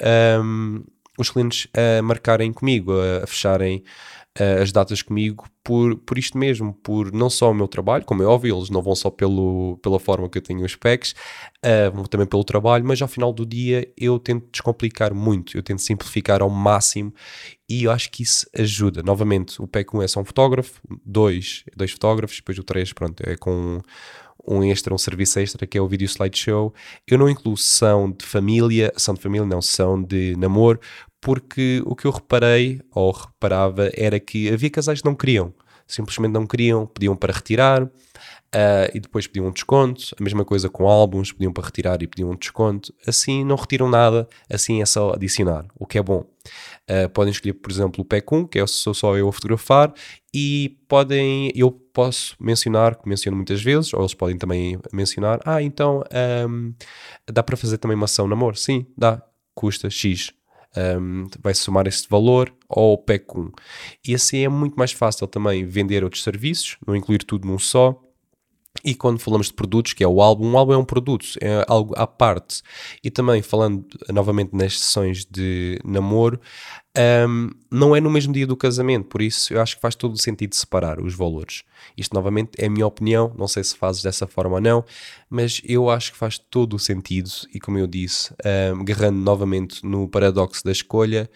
um, 0.44 0.84
os 1.18 1.30
clientes 1.31 1.68
a 1.74 2.02
marcarem 2.02 2.54
comigo, 2.54 2.94
a, 2.94 3.24
a 3.24 3.28
fecharem 3.28 3.84
uh, 4.39 4.62
as 4.62 4.71
datas 4.71 5.01
comigo 5.01 5.45
por, 5.63 5.97
por 5.97 6.18
isto 6.18 6.38
mesmo, 6.38 6.74
por 6.74 7.12
não 7.12 7.30
só 7.30 7.51
o 7.51 7.53
meu 7.53 7.68
trabalho, 7.68 8.06
como 8.06 8.24
é 8.24 8.25
óbvio, 8.25 8.57
eles 8.57 8.69
não 8.69 8.81
vão 8.81 8.95
só 8.95 9.09
pelo, 9.09 9.77
pela 9.81 10.00
forma 10.00 10.30
que 10.30 10.38
eu 10.38 10.41
tenho 10.41 10.63
os 10.63 10.75
packs, 10.75 11.13
uh, 11.63 11.91
vão 11.94 12.06
também 12.06 12.25
pelo 12.25 12.44
trabalho, 12.44 12.86
mas 12.86 13.01
ao 13.01 13.07
final 13.07 13.33
do 13.33 13.45
dia 13.45 13.91
eu 13.97 14.18
tento 14.18 14.47
descomplicar 14.51 15.13
muito, 15.13 15.57
eu 15.57 15.63
tento 15.63 15.81
simplificar 15.81 16.41
ao 16.41 16.50
máximo 16.50 17.13
e 17.69 17.83
eu 17.83 17.91
acho 17.91 18.09
que 18.09 18.24
isso 18.24 18.47
ajuda. 18.57 19.03
Novamente, 19.03 19.62
o 19.62 19.68
pack 19.68 19.95
1 19.95 20.01
é 20.01 20.07
só 20.07 20.21
um 20.21 20.25
fotógrafo, 20.25 20.81
dois, 21.06 21.63
dois 21.75 21.92
fotógrafos, 21.92 22.38
depois 22.38 22.57
o 22.57 22.63
3, 22.63 22.94
pronto, 22.94 23.21
é 23.25 23.35
com 23.35 23.81
um 24.47 24.63
extra, 24.63 24.94
um 24.94 24.97
serviço 24.97 25.39
extra, 25.39 25.68
que 25.68 25.77
é 25.77 25.81
o 25.81 25.88
vídeo 25.88 26.06
slideshow. 26.06 26.74
Eu 27.07 27.18
não 27.18 27.30
incluo 27.30 27.56
sessão 27.56 28.12
de 28.12 28.25
família, 28.25 28.92
sessão 28.95 29.13
de 29.13 29.21
família 29.21 29.45
não, 29.45 29.62
sessão 29.62 30.01
de 30.01 30.35
namoro, 30.38 30.80
porque 31.21 31.81
o 31.86 31.95
que 31.95 32.06
eu 32.06 32.12
reparei, 32.12 32.81
ou 32.92 33.12
reparava, 33.12 33.89
era 33.94 34.19
que 34.19 34.50
havia 34.50 34.69
casais 34.69 35.01
que 35.01 35.06
não 35.06 35.16
queriam, 35.16 35.54
simplesmente 35.88 36.31
não 36.31 36.45
queriam, 36.45 36.86
pediam 36.86 37.16
para 37.16 37.33
retirar 37.33 37.83
uh, 37.83 37.89
e 38.94 39.00
depois 39.00 39.27
pediam 39.27 39.48
um 39.48 39.51
desconto. 39.51 40.16
A 40.19 40.24
mesma 40.24 40.45
coisa 40.45 40.69
com 40.69 40.88
álbuns, 40.88 41.31
pediam 41.31 41.51
para 41.51 41.66
retirar 41.66 42.01
e 42.01 42.07
pediam 42.07 42.31
um 42.31 42.36
desconto. 42.36 42.94
Assim 43.07 43.44
não 43.44 43.56
retiram 43.56 43.89
nada, 43.89 44.27
assim 44.50 44.81
é 44.81 44.86
só 44.86 45.13
adicionar, 45.13 45.66
o 45.75 45.86
que 45.86 45.98
é 45.98 46.04
bom. 46.04 46.25
Uh, 46.89 47.10
podem 47.13 47.31
escolher, 47.31 47.54
por 47.54 47.71
exemplo, 47.71 48.01
o 48.01 48.06
PEC 48.06 48.33
1, 48.33 48.48
que 48.48 48.60
é 48.60 48.66
sou 48.66 48.94
só 48.94 49.18
eu 49.18 49.27
a 49.27 49.33
fotografar, 49.33 49.94
e 50.33 50.77
podem, 50.88 51.51
eu 51.56 51.71
posso 51.71 52.36
mencionar, 52.39 52.95
que 52.95 53.07
menciono 53.07 53.36
muitas 53.36 53.62
vezes, 53.62 53.94
ou 53.94 54.01
eles 54.01 54.13
podem 54.13 54.38
também 54.38 54.80
mencionar, 54.92 55.39
ah, 55.45 55.62
então 55.62 56.04
um, 56.48 56.74
dá 57.31 57.44
para 57.44 57.57
fazer 57.57 57.77
também 57.77 57.95
uma 57.95 58.06
ação 58.06 58.27
namoro? 58.27 58.56
Sim, 58.56 58.86
dá, 58.98 59.21
custa 59.54 59.89
X 59.89 60.33
um, 61.00 61.28
vai 61.42 61.54
somar 61.54 61.88
esse 61.88 62.08
valor 62.10 62.54
ao 62.68 62.98
PEC 62.98 63.26
1. 63.38 63.52
E 64.08 64.16
assim 64.16 64.40
é 64.40 64.50
muito 64.50 64.76
mais 64.76 64.92
fácil 64.92 65.28
também 65.28 65.66
vender 65.66 66.04
outros 66.04 66.24
serviços, 66.24 66.78
não 66.86 66.96
incluir 66.96 67.20
tudo 67.20 67.48
num 67.48 67.60
só. 67.60 68.00
E 68.84 68.96
quando 68.96 69.20
falamos 69.20 69.48
de 69.48 69.54
produtos, 69.54 69.94
que 69.94 70.04
é 70.04 70.08
o 70.08 70.22
álbum, 70.22 70.48
um 70.48 70.58
álbum 70.58 70.74
é 70.74 70.78
um 70.78 70.86
produto, 70.86 71.26
é 71.42 71.66
algo 71.68 71.94
à 71.98 72.08
parte. 72.08 72.62
E 73.04 73.10
também 73.10 73.42
falando 73.42 73.86
novamente 74.10 74.54
nas 74.54 74.80
sessões 74.80 75.26
de 75.26 75.80
namoro, 75.84 76.40
um, 77.28 77.50
não 77.72 77.96
é 77.96 78.02
no 78.02 78.10
mesmo 78.10 78.34
dia 78.34 78.48
do 78.48 78.58
casamento, 78.58 79.06
por 79.06 79.22
isso 79.22 79.54
eu 79.54 79.62
acho 79.62 79.76
que 79.76 79.81
faz 79.81 79.96
todo 79.96 80.14
o 80.14 80.22
sentido 80.22 80.56
separar 80.56 81.00
os 81.00 81.14
valores. 81.14 81.64
Isto 81.96 82.14
novamente 82.14 82.52
é 82.58 82.66
a 82.66 82.70
minha 82.70 82.88
opinião, 82.88 83.34
não 83.38 83.48
sei 83.48 83.64
se 83.64 83.76
fazes 83.76 84.02
dessa 84.02 84.26
forma 84.26 84.56
ou 84.56 84.62
não, 84.62 84.84
mas 85.30 85.62
eu 85.64 85.90
acho 85.90 86.12
que 86.12 86.18
faz 86.18 86.38
todo 86.38 86.76
o 86.76 86.80
sentido 86.80 87.30
e 87.54 87.60
como 87.60 87.78
eu 87.78 87.88
disse, 87.88 88.34
um, 88.76 88.81
agarrando 88.81 89.20
novamente 89.20 89.86
no 89.86 90.08
paradoxo 90.08 90.64
da 90.64 90.72
escolha, 90.72 91.30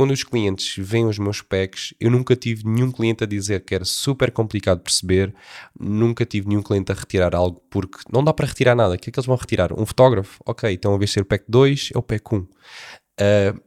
quando 0.00 0.12
os 0.12 0.24
clientes 0.24 0.76
veem 0.78 1.04
os 1.04 1.18
meus 1.18 1.42
packs, 1.42 1.92
eu 2.00 2.10
nunca 2.10 2.34
tive 2.34 2.66
nenhum 2.66 2.90
cliente 2.90 3.22
a 3.22 3.26
dizer 3.26 3.62
que 3.66 3.74
era 3.74 3.84
super 3.84 4.30
complicado 4.30 4.80
perceber, 4.80 5.34
nunca 5.78 6.24
tive 6.24 6.48
nenhum 6.48 6.62
cliente 6.62 6.90
a 6.90 6.94
retirar 6.94 7.34
algo, 7.34 7.62
porque 7.68 7.98
não 8.10 8.24
dá 8.24 8.32
para 8.32 8.46
retirar 8.46 8.74
nada. 8.74 8.94
O 8.94 8.98
que 8.98 9.10
é 9.10 9.12
que 9.12 9.18
eles 9.18 9.26
vão 9.26 9.36
retirar? 9.36 9.78
Um 9.78 9.84
fotógrafo? 9.84 10.40
Ok, 10.46 10.72
então 10.72 10.94
a 10.94 10.96
vez 10.96 11.10
de 11.10 11.14
ser 11.14 11.20
o 11.20 11.26
pack 11.26 11.44
2, 11.46 11.90
é 11.94 11.98
o 11.98 12.02
pack 12.02 12.34
1. 12.34 12.38
Uh, 12.38 12.48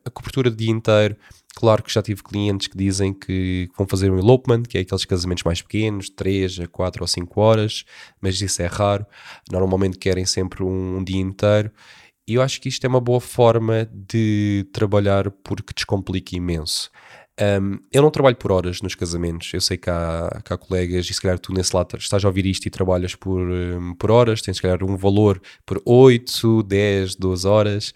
a 0.04 0.10
cobertura 0.10 0.50
de 0.50 0.56
dia 0.56 0.72
inteiro, 0.72 1.16
claro 1.56 1.84
que 1.84 1.94
já 1.94 2.02
tive 2.02 2.24
clientes 2.24 2.66
que 2.66 2.76
dizem 2.76 3.14
que 3.14 3.70
vão 3.78 3.86
fazer 3.86 4.12
um 4.12 4.18
elopement, 4.18 4.64
que 4.64 4.80
é 4.80 4.82
aqueles 4.82 5.06
casamentos 5.06 5.44
mais 5.44 5.62
pequenos, 5.62 6.10
3 6.10 6.62
a 6.62 6.68
4 6.68 7.04
ou 7.04 7.08
5 7.08 7.40
horas, 7.40 7.86
mas 8.20 8.42
isso 8.42 8.60
é 8.60 8.66
raro. 8.66 9.06
Normalmente 9.52 10.00
querem 10.00 10.26
sempre 10.26 10.64
um, 10.64 10.98
um 10.98 11.04
dia 11.04 11.22
inteiro. 11.22 11.70
E 12.28 12.36
eu 12.36 12.42
acho 12.42 12.62
que 12.62 12.70
isto 12.70 12.86
é 12.86 12.88
uma 12.88 13.02
boa 13.02 13.20
forma 13.20 13.86
de 13.92 14.66
trabalhar 14.72 15.30
porque 15.44 15.74
descomplica 15.74 16.36
imenso. 16.36 16.90
Um, 17.42 17.80
eu 17.92 18.04
não 18.04 18.12
trabalho 18.12 18.36
por 18.36 18.52
horas 18.52 18.82
nos 18.82 18.94
casamentos. 18.94 19.52
Eu 19.54 19.62
sei 19.62 19.76
que 19.76 19.90
há, 19.90 20.42
que 20.46 20.54
há, 20.54 20.58
colegas, 20.58 21.10
e 21.10 21.14
se 21.14 21.20
calhar 21.20 21.40
tu 21.40 21.52
nesse 21.52 21.76
lado 21.76 21.98
estás 21.98 22.24
a 22.24 22.28
ouvir 22.28 22.46
isto 22.46 22.68
e 22.68 22.70
trabalhas 22.70 23.16
por, 23.16 23.42
um, 23.42 23.96
por 23.96 24.12
horas, 24.12 24.42
tens 24.42 24.58
se 24.58 24.62
calhar 24.62 24.84
um 24.84 24.96
valor 24.96 25.42
por 25.66 25.82
8, 25.84 26.62
10, 26.64 27.16
12 27.16 27.48
horas. 27.48 27.94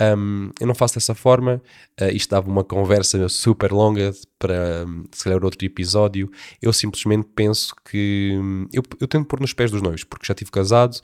Um, 0.00 0.50
eu 0.60 0.66
não 0.66 0.74
faço 0.74 0.94
dessa 0.94 1.14
forma. 1.14 1.62
Uh, 2.00 2.10
isto 2.12 2.30
dava 2.30 2.50
uma 2.50 2.64
conversa 2.64 3.28
super 3.28 3.70
longa 3.72 4.12
para 4.38 4.84
se 5.12 5.22
calhar 5.22 5.44
outro 5.44 5.64
episódio. 5.64 6.28
Eu 6.60 6.72
simplesmente 6.72 7.28
penso 7.34 7.72
que 7.88 8.32
eu, 8.72 8.82
eu 9.00 9.06
tento 9.06 9.26
pôr 9.26 9.40
nos 9.40 9.52
pés 9.52 9.70
dos 9.70 9.82
noivos, 9.82 10.02
porque 10.02 10.26
já 10.26 10.32
estive 10.32 10.50
casado. 10.50 10.96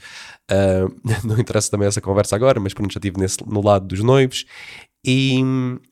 Uh, 0.51 0.93
não 1.25 1.39
interessa 1.39 1.71
também 1.71 1.87
essa 1.87 2.01
conversa 2.01 2.35
agora, 2.35 2.59
mas 2.59 2.75
pronto, 2.75 2.93
já 2.93 2.99
estive 2.99 3.21
nesse, 3.21 3.39
no 3.47 3.63
lado 3.63 3.87
dos 3.87 4.01
noivos. 4.01 4.45
E 5.07 5.41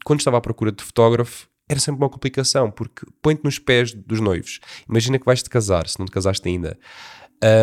quando 0.05 0.19
estava 0.19 0.39
à 0.39 0.41
procura 0.41 0.73
de 0.73 0.83
fotógrafo, 0.83 1.47
era 1.69 1.81
sempre 1.81 2.03
uma 2.03 2.11
complicação, 2.11 2.71
porque 2.71 3.07
põe-te 3.23 3.43
nos 3.45 3.59
pés 3.59 3.93
dos 3.93 4.21
noivos. 4.21 4.61
Imagina 4.89 5.19
que 5.19 5.25
vais-te 5.25 5.49
casar, 5.49 5.89
se 5.89 5.99
não 5.99 6.07
te 6.07 6.13
casaste 6.13 6.47
ainda. 6.49 6.79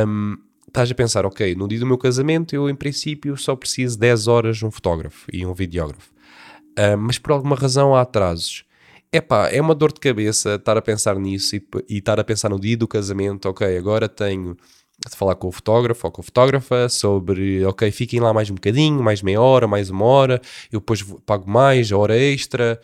Um, 0.07 0.37
estás 0.67 0.89
a 0.89 0.95
pensar, 0.95 1.25
ok, 1.25 1.55
no 1.55 1.67
dia 1.67 1.79
do 1.79 1.85
meu 1.85 1.97
casamento 1.97 2.55
eu, 2.55 2.69
em 2.69 2.75
princípio, 2.75 3.37
só 3.37 3.55
preciso 3.55 3.99
10 3.99 4.27
horas 4.27 4.57
de 4.57 4.65
um 4.65 4.71
fotógrafo 4.71 5.27
e 5.31 5.45
um 5.45 5.53
videógrafo. 5.53 6.11
Um, 6.77 6.97
mas 6.97 7.17
por 7.19 7.31
alguma 7.31 7.55
razão 7.55 7.93
há 7.95 8.01
atrasos. 8.01 8.63
Epá, 9.13 9.49
é 9.49 9.61
uma 9.61 9.75
dor 9.75 9.91
de 9.91 9.99
cabeça 9.99 10.55
estar 10.55 10.77
a 10.77 10.81
pensar 10.81 11.15
nisso 11.17 11.55
e, 11.55 11.67
e 11.89 11.97
estar 11.97 12.17
a 12.19 12.23
pensar 12.23 12.49
no 12.49 12.59
dia 12.59 12.77
do 12.77 12.87
casamento, 12.87 13.49
ok, 13.49 13.77
agora 13.77 14.07
tenho 14.07 14.55
de 15.09 15.17
falar 15.17 15.35
com 15.35 15.47
o 15.47 15.51
fotógrafo 15.51 16.07
ou 16.07 16.11
com 16.11 16.21
a 16.21 16.23
fotógrafa 16.23 16.87
sobre, 16.87 17.65
ok, 17.65 17.91
fiquem 17.91 18.19
lá 18.19 18.33
mais 18.33 18.49
um 18.49 18.53
bocadinho, 18.53 19.03
mais 19.03 19.21
meia 19.21 19.41
hora, 19.41 19.67
mais 19.67 19.89
uma 19.89 20.05
hora, 20.05 20.39
eu 20.71 20.79
depois 20.79 21.01
pago 21.25 21.49
mais, 21.49 21.91
a 21.91 21.97
hora 21.97 22.17
extra 22.17 22.79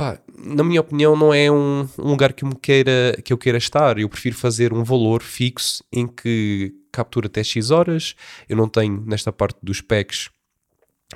pá, 0.00 0.18
na 0.34 0.64
minha 0.64 0.80
opinião, 0.80 1.14
não 1.14 1.34
é 1.34 1.50
um, 1.50 1.86
um, 1.98 2.08
lugar 2.08 2.32
que, 2.32 2.42
me 2.42 2.54
queira, 2.54 3.14
que 3.22 3.34
eu 3.34 3.36
queira 3.36 3.58
estar. 3.58 3.98
Eu 3.98 4.08
prefiro 4.08 4.34
fazer 4.34 4.72
um 4.72 4.82
valor 4.82 5.22
fixo 5.22 5.84
em 5.92 6.06
que 6.06 6.72
captura 6.90 7.26
até 7.26 7.44
X 7.44 7.70
horas. 7.70 8.14
Eu 8.48 8.56
não 8.56 8.66
tenho 8.66 9.04
nesta 9.06 9.30
parte 9.30 9.58
dos 9.62 9.82
packs 9.82 10.30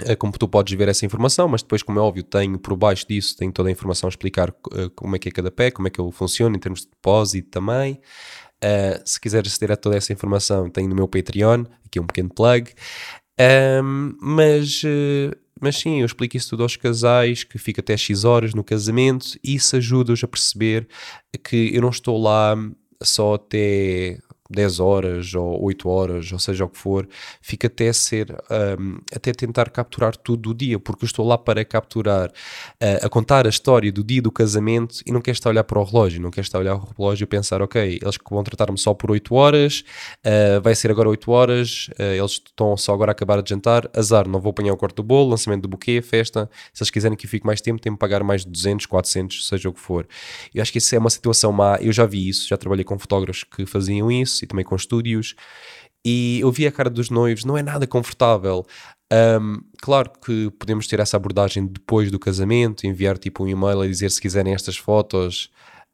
eh, 0.03 0.15
como 0.15 0.35
tu 0.35 0.47
podes 0.47 0.77
ver 0.77 0.87
essa 0.89 1.07
informação, 1.07 1.49
mas 1.49 1.63
depois, 1.63 1.83
como 1.83 1.99
é 1.99 2.03
óbvio, 2.03 2.23
tenho 2.23 2.59
por 2.59 2.77
baixo 2.77 3.09
disso, 3.09 3.35
tenho 3.39 3.51
toda 3.51 3.71
a 3.71 3.73
informação 3.73 4.07
a 4.07 4.11
explicar 4.11 4.51
uh, 4.51 4.91
como 4.95 5.17
é 5.17 5.19
que 5.19 5.31
é 5.31 5.33
cada 5.33 5.51
pack, 5.51 5.73
como 5.73 5.89
é 5.89 5.91
que 5.91 5.99
ele 5.99 6.13
funciona 6.13 6.55
em 6.55 6.61
termos 6.61 6.81
de 6.81 6.89
depósito 6.89 7.49
também. 7.49 7.99
Uh, 8.63 9.01
se 9.03 9.19
quiseres 9.19 9.57
ter 9.57 9.75
toda 9.79 9.97
essa 9.97 10.13
informação, 10.13 10.69
tenho 10.69 10.91
no 10.91 10.95
meu 10.95 11.09
Patreon, 11.09 11.65
aqui 11.87 11.99
um 11.99 12.07
pequeno 12.07 12.29
plug. 12.29 12.71
Um, 13.41 14.15
mas 14.21 14.83
mas 15.61 15.77
sim, 15.77 16.01
eu 16.01 16.07
explico 16.07 16.37
isso 16.37 16.51
tudo 16.51 16.63
aos 16.63 16.77
casais, 16.77 17.45
que 17.45 17.59
fica 17.59 17.81
até 17.81 17.97
X 17.97 18.25
horas 18.25 18.55
no 18.55 18.65
casamento, 18.65 19.39
e 19.43 19.55
isso 19.55 19.77
ajuda-os 19.77 20.23
a 20.23 20.29
perceber 20.29 20.89
que 21.43 21.71
eu 21.75 21.83
não 21.83 21.91
estou 21.91 22.21
lá 22.21 22.57
só 23.03 23.35
até 23.35 24.19
10 24.51 24.81
horas 24.81 25.35
ou 25.35 25.63
8 25.65 25.89
horas, 25.89 26.33
ou 26.33 26.39
seja 26.39 26.65
o 26.65 26.69
que 26.69 26.79
for, 26.79 27.09
fica 27.41 27.67
até 27.67 27.93
ser, 27.93 28.31
um, 28.79 28.99
até 29.15 29.33
tentar 29.33 29.71
capturar 29.71 30.15
tudo 30.17 30.53
do 30.53 30.55
dia, 30.55 30.79
porque 30.79 31.05
eu 31.05 31.07
estou 31.07 31.27
lá 31.27 31.39
para 31.39 31.65
capturar, 31.65 32.29
uh, 32.29 33.07
a 33.07 33.09
contar 33.09 33.47
a 33.47 33.49
história 33.49 33.91
do 33.91 34.05
dia 34.05 34.21
do 34.21 34.31
casamento 34.31 35.01
e 35.07 35.13
não 35.13 35.21
quero 35.21 35.35
estar 35.35 35.49
a 35.49 35.53
olhar 35.53 35.65
para 35.65 35.79
o 35.79 35.85
relógio, 35.85 36.21
não 36.21 36.31
quero 36.31 36.45
estar 36.45 36.59
a 36.59 36.61
olhar 36.61 36.79
para 36.79 36.91
o 36.91 36.95
relógio 36.97 37.25
e 37.25 37.27
pensar, 37.27 37.63
ok, 37.63 37.99
eles 38.03 38.19
vão 38.31 38.45
tratar-me 38.45 38.77
só 38.79 38.93
por 38.93 39.11
8 39.11 39.35
horas, 39.35 39.83
uh, 40.25 40.61
vai 40.61 40.75
ser 40.75 40.91
agora 40.91 41.09
8 41.09 41.31
horas, 41.31 41.89
uh, 41.99 42.03
eles 42.03 42.33
estão 42.33 42.77
só 42.77 42.93
agora 42.93 43.11
a 43.11 43.13
acabar 43.13 43.43
de 43.43 43.49
jantar, 43.49 43.89
azar, 43.97 44.29
não 44.29 44.41
vou 44.41 44.51
apanhar 44.51 44.75
o 44.75 44.77
corte 44.77 44.97
do 44.97 45.03
bolo, 45.03 45.31
lançamento 45.31 45.63
do 45.63 45.69
buquê, 45.69 46.03
festa, 46.03 46.51
se 46.73 46.83
eles 46.83 46.91
quiserem 46.91 47.17
que 47.17 47.25
eu 47.25 47.31
fique 47.31 47.47
mais 47.47 47.61
tempo, 47.61 47.81
tem 47.81 47.93
que 47.93 47.99
pagar 47.99 48.23
mais 48.23 48.45
de 48.45 48.51
200, 48.51 48.85
400, 48.87 49.49
seja 49.49 49.69
o 49.71 49.73
que 49.73 49.81
for. 49.81 50.07
Eu 50.55 50.61
acho 50.61 50.71
que 50.71 50.79
isso 50.79 50.95
é 50.95 50.99
uma 50.99 51.11
situação 51.11 51.51
má, 51.51 51.79
eu 51.81 51.93
já 51.93 52.05
vi 52.05 52.29
isso, 52.29 52.47
já 52.49 52.57
trabalhei 52.57 52.85
com 52.85 52.99
fotógrafos 52.99 53.45
que 53.45 53.65
faziam 53.65 54.11
isso, 54.11 54.34
e 54.43 54.47
também 54.47 54.65
com 54.65 54.77
estúdios. 54.77 55.35
E 56.05 56.41
eu 56.41 56.53
vi 56.53 56.67
a 56.67 56.73
cara 56.73 56.91
dos 56.91 57.09
noivos, 57.09 57.45
não 57.45 57.57
é 57.57 57.63
nada 57.63 57.87
confortável. 57.87 58.67
Um, 59.13 59.61
claro 59.81 60.11
que 60.25 60.51
podemos 60.59 60.87
ter 60.87 61.01
essa 61.01 61.17
abordagem 61.17 61.67
depois 61.67 62.11
do 62.11 62.19
casamento, 62.19 62.87
enviar 62.87 63.17
tipo 63.17 63.45
um 63.45 63.49
e-mail 63.49 63.81
a 63.81 63.87
dizer 63.87 64.11
se 64.11 64.21
quiserem 64.21 64.55
estas 64.55 64.77
fotos, 64.77 65.51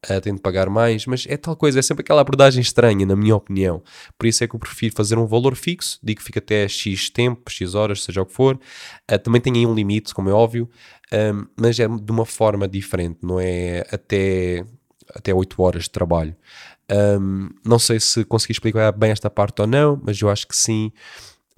uh, 0.08 0.20
têm 0.20 0.34
de 0.34 0.40
pagar 0.40 0.70
mais, 0.70 1.06
mas 1.06 1.26
é 1.28 1.36
tal 1.36 1.54
coisa, 1.54 1.78
é 1.78 1.82
sempre 1.82 2.02
aquela 2.02 2.20
abordagem 2.22 2.60
estranha, 2.60 3.04
na 3.04 3.14
minha 3.14 3.36
opinião. 3.36 3.82
Por 4.18 4.26
isso 4.26 4.42
é 4.42 4.48
que 4.48 4.54
eu 4.54 4.60
prefiro 4.60 4.94
fazer 4.94 5.18
um 5.18 5.26
valor 5.26 5.54
fixo, 5.54 5.98
digo 6.02 6.20
que 6.20 6.24
fica 6.24 6.38
até 6.38 6.66
X 6.66 7.10
tempo, 7.10 7.50
X 7.50 7.74
horas, 7.74 8.02
seja 8.02 8.22
o 8.22 8.26
que 8.26 8.32
for. 8.32 8.58
Uh, 9.10 9.18
também 9.18 9.40
tem 9.40 9.52
aí 9.54 9.66
um 9.66 9.74
limite, 9.74 10.14
como 10.14 10.30
é 10.30 10.32
óbvio, 10.32 10.68
um, 11.12 11.46
mas 11.60 11.78
é 11.78 11.86
de 11.86 12.12
uma 12.12 12.24
forma 12.24 12.66
diferente, 12.68 13.18
não 13.22 13.38
é 13.38 13.84
até, 13.92 14.64
até 15.14 15.34
8 15.34 15.60
horas 15.62 15.82
de 15.84 15.90
trabalho. 15.90 16.34
Um, 16.90 17.50
não 17.64 17.78
sei 17.78 18.00
se 18.00 18.24
consegui 18.24 18.52
explicar 18.52 18.90
bem 18.92 19.12
esta 19.12 19.30
parte 19.30 19.60
ou 19.60 19.66
não, 19.66 20.00
mas 20.04 20.20
eu 20.20 20.28
acho 20.28 20.46
que 20.46 20.56
sim. 20.56 20.92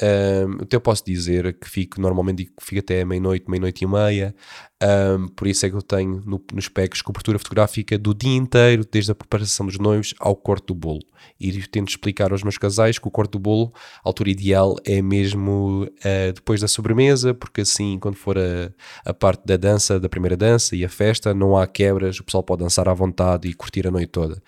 Um, 0.03 0.62
até 0.62 0.75
eu 0.75 0.81
posso 0.81 1.05
dizer 1.05 1.53
que 1.59 1.69
fico, 1.69 2.01
normalmente 2.01 2.39
digo 2.39 2.53
que 2.59 2.65
fico 2.65 2.81
até 2.81 3.05
meia-noite, 3.05 3.49
meia-noite 3.49 3.85
e 3.85 3.87
meia, 3.87 4.35
um, 4.83 5.29
por 5.29 5.47
isso 5.47 5.65
é 5.65 5.71
que 5.71 5.77
eu 5.77 5.83
tenho 5.83 6.21
no, 6.27 6.43
nos 6.53 6.69
packs 6.69 7.03
cobertura 7.03 7.39
fotográfica 7.39 7.97
do 7.97 8.12
dia 8.12 8.35
inteiro, 8.35 8.85
desde 8.91 9.12
a 9.12 9.15
preparação 9.15 9.67
dos 9.67 9.79
noivos 9.79 10.12
ao 10.19 10.35
corte 10.35 10.67
do 10.67 10.75
bolo. 10.75 11.03
E 11.39 11.53
tento 11.69 11.91
explicar 11.91 12.33
aos 12.33 12.43
meus 12.43 12.59
casais 12.59 12.99
que 12.99 13.07
o 13.07 13.11
corte 13.11 13.33
do 13.33 13.39
bolo, 13.39 13.73
a 14.05 14.09
altura 14.09 14.31
ideal 14.31 14.75
é 14.85 15.01
mesmo 15.01 15.85
uh, 15.85 16.33
depois 16.35 16.61
da 16.61 16.67
sobremesa, 16.67 17.33
porque 17.33 17.61
assim, 17.61 17.99
quando 18.01 18.17
for 18.17 18.37
a, 18.37 18.73
a 19.05 19.15
parte 19.15 19.47
da 19.47 19.57
dança, 19.57 20.01
da 20.01 20.09
primeira 20.09 20.37
dança 20.37 20.75
e 20.75 20.85
a 20.85 20.89
festa, 20.89 21.33
não 21.33 21.57
há 21.57 21.67
quebras, 21.67 22.19
o 22.19 22.25
pessoal 22.25 22.43
pode 22.43 22.65
dançar 22.65 22.89
à 22.89 22.95
vontade 22.95 23.47
e 23.47 23.55
curtir 23.55 23.87
a 23.87 23.91
noite 23.91 24.09
toda. 24.09 24.43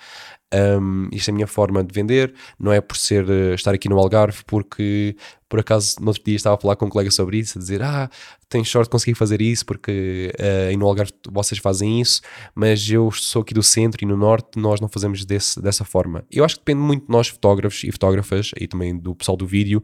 Um, 0.54 1.08
isto 1.10 1.30
é 1.30 1.32
a 1.32 1.34
minha 1.34 1.46
forma 1.46 1.82
de 1.82 1.92
vender, 1.92 2.32
não 2.58 2.72
é 2.72 2.80
por 2.80 2.96
ser 2.96 3.24
uh, 3.24 3.54
estar 3.54 3.74
aqui 3.74 3.88
no 3.88 3.98
Algarve, 3.98 4.44
porque 4.46 5.16
por 5.48 5.58
acaso 5.58 5.96
no 6.00 6.08
outro 6.08 6.22
dia 6.22 6.36
estava 6.36 6.54
a 6.54 6.58
falar 6.58 6.76
com 6.76 6.86
um 6.86 6.88
colega 6.88 7.10
sobre 7.10 7.38
isso, 7.38 7.58
a 7.58 7.60
dizer: 7.60 7.82
Ah, 7.82 8.08
tenho 8.48 8.64
sorte 8.64 8.86
de 8.86 8.90
conseguir 8.90 9.14
fazer 9.14 9.40
isso, 9.42 9.66
porque 9.66 10.32
uh, 10.38 10.68
aí 10.68 10.76
no 10.76 10.86
Algarve 10.86 11.12
vocês 11.28 11.60
fazem 11.60 12.00
isso, 12.00 12.20
mas 12.54 12.88
eu 12.88 13.10
sou 13.10 13.42
aqui 13.42 13.52
do 13.52 13.62
centro 13.62 14.04
e 14.04 14.06
no 14.06 14.16
norte 14.16 14.58
nós 14.58 14.80
não 14.80 14.88
fazemos 14.88 15.24
desse, 15.24 15.60
dessa 15.60 15.84
forma. 15.84 16.24
Eu 16.30 16.44
acho 16.44 16.54
que 16.56 16.60
depende 16.60 16.80
muito 16.80 17.06
de 17.06 17.10
nós, 17.10 17.28
fotógrafos 17.28 17.82
e 17.82 17.90
fotógrafas, 17.90 18.52
e 18.56 18.68
também 18.68 18.96
do 18.96 19.14
pessoal 19.14 19.36
do 19.36 19.46
vídeo, 19.46 19.82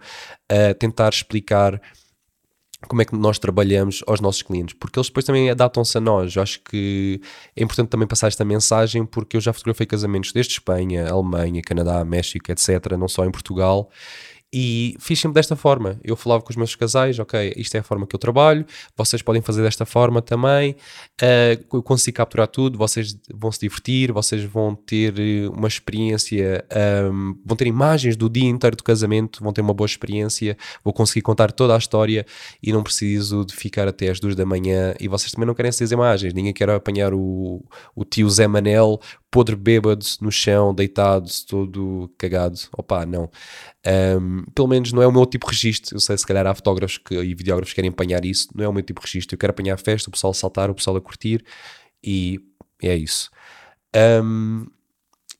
uh, 0.52 0.74
tentar 0.78 1.08
explicar 1.08 1.80
como 2.88 3.02
é 3.02 3.04
que 3.04 3.14
nós 3.14 3.38
trabalhamos 3.38 4.02
aos 4.06 4.20
nossos 4.20 4.42
clientes, 4.42 4.74
porque 4.78 4.98
eles 4.98 5.08
depois 5.08 5.24
também 5.24 5.50
adaptam-se 5.50 5.96
a 5.98 6.00
nós. 6.00 6.34
Eu 6.34 6.42
acho 6.42 6.60
que 6.62 7.20
é 7.54 7.62
importante 7.62 7.88
também 7.88 8.08
passar 8.08 8.28
esta 8.28 8.44
mensagem, 8.44 9.04
porque 9.04 9.36
eu 9.36 9.40
já 9.40 9.52
fotografei 9.52 9.86
casamentos 9.86 10.32
desde 10.32 10.54
Espanha, 10.54 11.08
Alemanha, 11.08 11.60
Canadá, 11.62 12.04
México, 12.04 12.50
etc., 12.50 12.96
não 12.98 13.08
só 13.08 13.24
em 13.24 13.30
Portugal, 13.30 13.90
e 14.52 14.96
fiz 14.98 15.18
sempre 15.18 15.34
desta 15.34 15.54
forma. 15.54 15.98
Eu 16.02 16.16
falava 16.16 16.42
com 16.42 16.50
os 16.50 16.56
meus 16.56 16.74
casais, 16.74 17.18
ok, 17.18 17.52
isto 17.56 17.74
é 17.76 17.80
a 17.80 17.82
forma 17.82 18.06
que 18.06 18.14
eu 18.14 18.18
trabalho, 18.18 18.66
vocês 18.96 19.22
podem 19.22 19.40
fazer 19.40 19.62
desta 19.62 19.86
forma 19.86 20.20
também. 20.20 20.72
Uh, 21.22 21.76
eu 21.76 21.82
consigo 21.82 22.16
capturar 22.16 22.48
tudo, 22.48 22.76
vocês 22.76 23.16
vão 23.32 23.52
se 23.52 23.60
divertir, 23.60 24.12
vocês 24.12 24.42
vão 24.44 24.74
ter 24.74 25.18
eh, 25.18 25.48
uma 25.48 25.68
experiência, 25.68 26.64
um, 27.12 27.36
vão 27.44 27.56
ter 27.56 27.66
imagens 27.66 28.16
do 28.16 28.28
dia 28.28 28.48
inteiro 28.48 28.76
do 28.76 28.82
casamento, 28.82 29.42
vão 29.42 29.52
ter 29.52 29.60
uma 29.60 29.74
boa 29.74 29.86
experiência, 29.86 30.56
vou 30.82 30.92
conseguir 30.92 31.22
contar 31.22 31.52
toda 31.52 31.74
a 31.74 31.78
história 31.78 32.26
e 32.62 32.72
não 32.72 32.82
preciso 32.82 33.44
de 33.44 33.54
ficar 33.54 33.86
até 33.86 34.10
às 34.10 34.18
duas 34.18 34.34
da 34.34 34.44
manhã. 34.44 34.94
E 34.98 35.08
vocês 35.08 35.30
também 35.32 35.46
não 35.46 35.54
querem 35.54 35.68
essas 35.68 35.92
imagens, 35.92 36.34
ninguém 36.34 36.52
quer 36.52 36.68
apanhar 36.70 37.14
o, 37.14 37.64
o 37.94 38.04
tio 38.04 38.28
Zé 38.28 38.46
Manel 38.48 39.00
podre 39.30 39.54
bêbado 39.54 40.04
no 40.20 40.30
chão, 40.30 40.74
deitado, 40.74 41.30
todo 41.46 42.12
cagado. 42.18 42.58
Opa, 42.76 43.06
não. 43.06 43.30
Um, 43.86 44.44
pelo 44.54 44.68
menos 44.68 44.92
não 44.92 45.02
é 45.02 45.06
o 45.06 45.12
meu 45.12 45.24
tipo 45.26 45.46
de 45.46 45.52
registro. 45.52 45.96
Eu 45.96 46.00
sei, 46.00 46.18
se 46.18 46.26
calhar 46.26 46.46
há 46.46 46.54
fotógrafos 46.54 46.98
que, 46.98 47.14
e 47.14 47.34
videógrafos 47.34 47.72
que 47.72 47.76
querem 47.76 47.90
apanhar 47.90 48.24
isso. 48.24 48.48
Não 48.54 48.64
é 48.64 48.68
o 48.68 48.72
meu 48.72 48.82
tipo 48.82 49.00
de 49.00 49.06
registro. 49.06 49.34
Eu 49.34 49.38
quero 49.38 49.52
apanhar 49.52 49.74
a 49.74 49.78
festa, 49.78 50.08
o 50.08 50.12
pessoal 50.12 50.32
a 50.32 50.34
saltar, 50.34 50.70
o 50.70 50.74
pessoal 50.74 50.96
a 50.96 51.00
curtir 51.00 51.44
e 52.02 52.40
é 52.82 52.96
isso. 52.96 53.30
Um, 53.94 54.66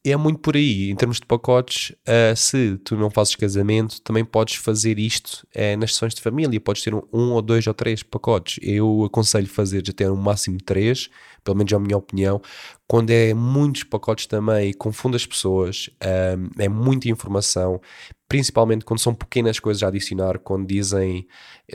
é 0.05 0.17
muito 0.17 0.41
por 0.41 0.57
aí. 0.57 0.91
Em 0.91 0.97
termos 0.97 1.19
de 1.19 1.27
pacotes, 1.27 1.91
uh, 1.91 2.35
se 2.35 2.79
tu 2.79 2.97
não 2.97 3.11
fazes 3.11 3.35
casamento, 3.37 4.01
também 4.01 4.25
podes 4.25 4.55
fazer 4.55 4.99
isto 4.99 5.47
uh, 5.55 5.77
nas 5.79 5.93
sessões 5.93 6.15
de 6.15 6.23
família. 6.23 6.61
Podes 6.61 6.83
ter 6.83 6.95
um, 6.95 7.03
um, 7.13 7.33
ou 7.33 7.43
dois 7.43 7.67
ou 7.67 7.75
três 7.75 8.03
pacotes. 8.03 8.59
Eu 8.63 9.05
aconselho 9.05 9.47
fazer 9.47 9.85
até 9.89 10.11
um 10.11 10.17
máximo 10.17 10.59
três, 10.63 11.11
pelo 11.43 11.57
menos 11.57 11.73
é 11.73 11.77
a 11.77 11.81
minha 11.81 11.97
opinião. 11.97 12.41
Quando 12.87 13.11
é 13.11 13.33
muitos 13.35 13.85
pacotes 13.85 14.27
também, 14.27 14.73
confunde 14.73 15.17
as 15.17 15.27
pessoas, 15.27 15.91
um, 16.03 16.63
é 16.63 16.69
muita 16.69 17.09
informação, 17.09 17.81
principalmente 18.29 18.85
quando 18.85 19.01
são 19.01 19.15
pequenas 19.15 19.59
coisas 19.59 19.83
a 19.83 19.89
adicionar, 19.89 20.39
quando 20.39 20.67
dizem, 20.67 21.27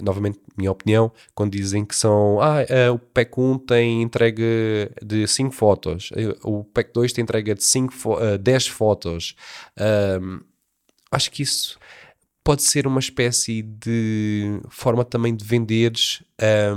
novamente, 0.02 0.40
minha 0.58 0.72
opinião, 0.72 1.12
quando 1.34 1.52
dizem 1.52 1.86
que 1.86 1.96
são, 1.96 2.40
ah, 2.42 2.66
uh, 2.90 2.94
o 2.94 3.00
pack 3.00 3.40
1 3.40 3.60
tem 3.60 4.02
entrega 4.02 4.44
de 5.04 5.28
5 5.28 5.52
fotos, 5.52 6.10
eh, 6.16 6.36
o 6.44 6.64
pack 6.64 6.94
2 6.94 7.12
tem 7.14 7.24
entrega 7.24 7.54
de 7.54 7.64
5 7.64 7.94
fo 7.94 8.14
uh, 8.14 8.38
10 8.38 8.68
fotos. 8.68 9.36
Um, 10.22 10.40
acho 11.12 11.32
que 11.32 11.44
isso 11.44 11.78
pode 12.44 12.62
ser 12.62 12.86
uma 12.86 13.00
espécie 13.00 13.62
de 13.64 14.62
forma 14.70 15.04
também 15.04 15.36
de 15.36 15.44
venderes 15.44 16.24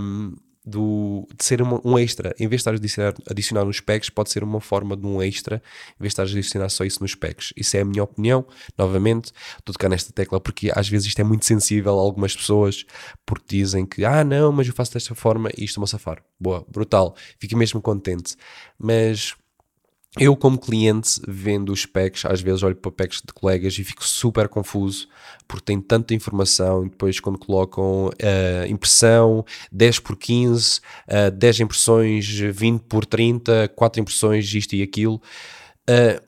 um, 0.01 0.35
do, 0.69 1.27
de 1.37 1.45
ser 1.45 1.63
uma, 1.63 1.81
um 1.85 1.99
extra. 1.99 2.35
Em 2.39 2.47
vez 2.47 2.63
de 2.63 2.69
estar 2.69 2.73
a 2.73 2.75
adicionar, 2.75 3.15
adicionar 3.31 3.65
nos 3.65 3.81
packs, 3.81 4.11
pode 4.11 4.31
ser 4.31 4.45
uma 4.45 4.61
forma 4.61 4.97
de 4.97 5.07
um 5.07 5.23
extra, 5.23 5.57
em 5.57 6.03
vez 6.03 6.13
de 6.15 6.21
estar 6.21 6.23
a 6.23 6.27
adicionar 6.27 6.69
só 6.69 6.85
isso 6.85 7.03
nos 7.03 7.15
packs. 7.15 7.53
Isso 7.57 7.77
é 7.77 7.81
a 7.81 7.85
minha 7.85 8.03
opinião. 8.03 8.47
Novamente, 8.77 9.33
estou 9.59 9.73
a 9.73 9.75
tocar 9.75 9.89
nesta 9.89 10.13
tecla 10.13 10.41
porque 10.41 10.71
às 10.75 10.89
vezes 10.89 11.09
isto 11.09 11.21
é 11.21 11.25
muito 11.25 11.45
sensível 11.45 11.99
a 11.99 12.03
algumas 12.03 12.37
pessoas, 12.37 12.85
porque 13.25 13.57
dizem 13.57 13.87
que, 13.87 14.05
ah, 14.05 14.23
não, 14.23 14.53
mas 14.53 14.67
eu 14.67 14.75
faço 14.75 14.93
desta 14.93 15.15
forma 15.15 15.51
e 15.57 15.65
isto 15.65 15.79
é 15.79 15.81
uma 15.81 15.87
safar. 15.87 16.23
Boa, 16.39 16.65
brutal. 16.71 17.17
Fico 17.39 17.57
mesmo 17.57 17.81
contente. 17.81 18.37
Mas 18.79 19.35
eu, 20.17 20.35
como 20.35 20.59
cliente, 20.59 21.21
vendo 21.29 21.73
os 21.73 21.85
packs, 21.85 22.25
às 22.25 22.41
vezes 22.41 22.63
olho 22.63 22.77
para 22.77 22.91
packs 22.91 23.21
de 23.25 23.33
colegas 23.33 23.79
e 23.79 23.85
fico 23.85 24.05
super 24.05 24.49
confuso 24.49 25.09
porque 25.47 25.65
tem 25.65 25.81
tanta 25.81 26.15
informação. 26.15 26.87
E 26.87 26.91
depois, 26.91 27.21
quando 27.21 27.39
colocam 27.39 28.07
uh, 28.07 28.67
impressão 28.69 29.45
10 29.73 29.99
por 30.01 30.17
15, 30.17 30.81
uh, 31.09 31.31
10 31.31 31.61
impressões 31.61 32.29
20 32.29 32.83
por 32.83 33.05
30, 33.05 33.69
4 33.75 34.01
impressões, 34.01 34.53
isto 34.55 34.75
e 34.75 34.83
aquilo. 34.83 35.21
Uh, 35.89 36.28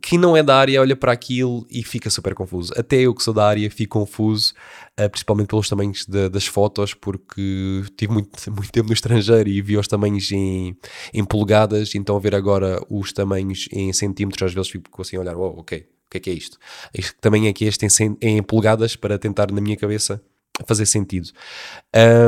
quem 0.00 0.18
não 0.18 0.36
é 0.36 0.42
da 0.42 0.56
área 0.56 0.80
olha 0.80 0.94
para 0.94 1.12
aquilo 1.12 1.66
e 1.70 1.82
fica 1.82 2.10
super 2.10 2.34
confuso. 2.34 2.72
Até 2.76 2.96
eu 2.96 3.14
que 3.14 3.22
sou 3.22 3.34
da 3.34 3.46
área 3.46 3.70
fico 3.70 3.98
confuso, 3.98 4.52
uh, 5.00 5.08
principalmente 5.08 5.48
pelos 5.48 5.68
tamanhos 5.68 6.06
de, 6.06 6.28
das 6.28 6.46
fotos, 6.46 6.94
porque 6.94 7.84
tive 7.96 8.12
muito, 8.12 8.30
muito 8.52 8.70
tempo 8.70 8.88
no 8.88 8.92
estrangeiro 8.92 9.48
e 9.48 9.60
vi 9.60 9.76
os 9.76 9.88
tamanhos 9.88 10.30
em, 10.30 10.76
em 11.12 11.24
polegadas, 11.24 11.94
então 11.94 12.18
ver 12.20 12.34
agora 12.34 12.80
os 12.88 13.12
tamanhos 13.12 13.68
em 13.72 13.92
centímetros, 13.92 14.42
às 14.42 14.54
vezes 14.54 14.70
fico 14.70 15.02
assim 15.02 15.16
a 15.16 15.20
olhar, 15.20 15.36
oh, 15.36 15.60
ok, 15.60 15.78
o 15.78 16.10
que 16.10 16.16
é 16.18 16.20
que 16.20 16.30
é 16.30 16.32
isto? 16.32 16.58
Isto 16.94 17.16
também 17.20 17.48
é 17.48 17.52
que 17.52 17.64
este 17.64 17.86
em, 17.86 18.16
em 18.20 18.42
polegadas 18.42 18.94
para 18.94 19.18
tentar 19.18 19.50
na 19.50 19.60
minha 19.60 19.76
cabeça 19.76 20.22
fazer 20.66 20.86
sentido. 20.86 21.30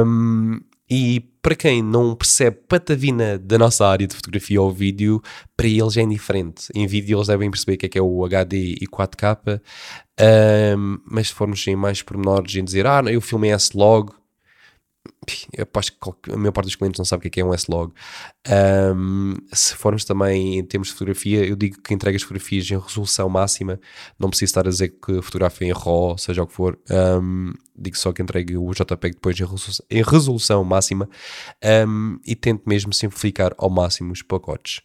Um, 0.07 0.61
e 0.91 1.21
para 1.41 1.55
quem 1.55 1.83
não 1.83 2.15
percebe 2.15 2.59
patavina 2.69 3.39
da 3.39 3.57
nossa 3.57 3.87
área 3.87 4.07
de 4.07 4.15
fotografia 4.15 4.61
ou 4.61 4.71
vídeo, 4.73 5.23
para 5.57 5.67
eles 5.67 5.97
é 5.97 6.03
indiferente. 6.03 6.67
Em 6.75 6.87
vídeo 6.87 7.17
eles 7.17 7.29
devem 7.29 7.51
perceber 7.51 7.75
o 7.75 7.79
que 7.79 7.87
é, 7.87 7.89
que 7.89 7.99
é 7.99 8.03
o 8.03 8.25
HD 8.25 8.77
e 8.81 8.87
4K, 8.87 9.61
um, 10.77 10.99
mas 11.07 11.29
se 11.29 11.35
formos 11.35 11.67
em 11.67 11.77
mais 11.77 12.03
pormenores 12.03 12.55
em 12.57 12.65
dizer, 12.65 12.87
ah, 12.87 13.03
eu 13.07 13.21
filmei 13.21 13.53
S-Log, 13.53 14.13
eu 15.53 15.67
acho 15.75 15.93
que 15.93 16.33
a 16.33 16.37
maior 16.37 16.53
parte 16.53 16.67
dos 16.67 16.77
clientes 16.77 16.99
não 16.99 17.05
sabe 17.05 17.27
o 17.27 17.31
que 17.31 17.41
é, 17.41 17.43
é 17.43 17.47
um 17.47 17.55
S-Log. 17.55 17.93
Um, 18.97 19.35
se 19.53 19.75
formos 19.75 20.05
também 20.05 20.59
em 20.59 20.65
termos 20.65 20.89
de 20.89 20.95
fotografia, 20.95 21.45
eu 21.45 21.57
digo 21.57 21.81
que 21.81 21.95
entrega 21.95 22.17
as 22.17 22.23
fotografias 22.23 22.71
em 22.71 22.79
resolução 22.79 23.29
máxima, 23.29 23.81
não 24.19 24.29
preciso 24.29 24.51
estar 24.51 24.67
a 24.67 24.71
dizer 24.71 24.89
que 24.89 25.23
fotografa 25.23 25.65
em 25.65 25.73
RAW, 25.73 26.17
seja 26.19 26.43
o 26.43 26.47
que 26.47 26.53
for, 26.53 26.79
um, 26.91 27.53
digo 27.77 27.97
só 27.97 28.13
que 28.13 28.23
entregue 28.23 28.57
o 28.57 28.71
JPEG 28.73 29.15
depois 29.15 29.39
em 29.39 29.45
resolução, 29.45 29.87
em 29.91 30.03
resolução 30.03 30.65
máxima 30.65 31.09
um, 31.89 32.19
e 32.27 32.35
tento 32.35 32.63
mesmo 32.67 32.93
simplificar 32.93 33.55
ao 33.59 33.71
máximo 33.71 34.13
os 34.13 34.23
pacotes. 34.23 34.83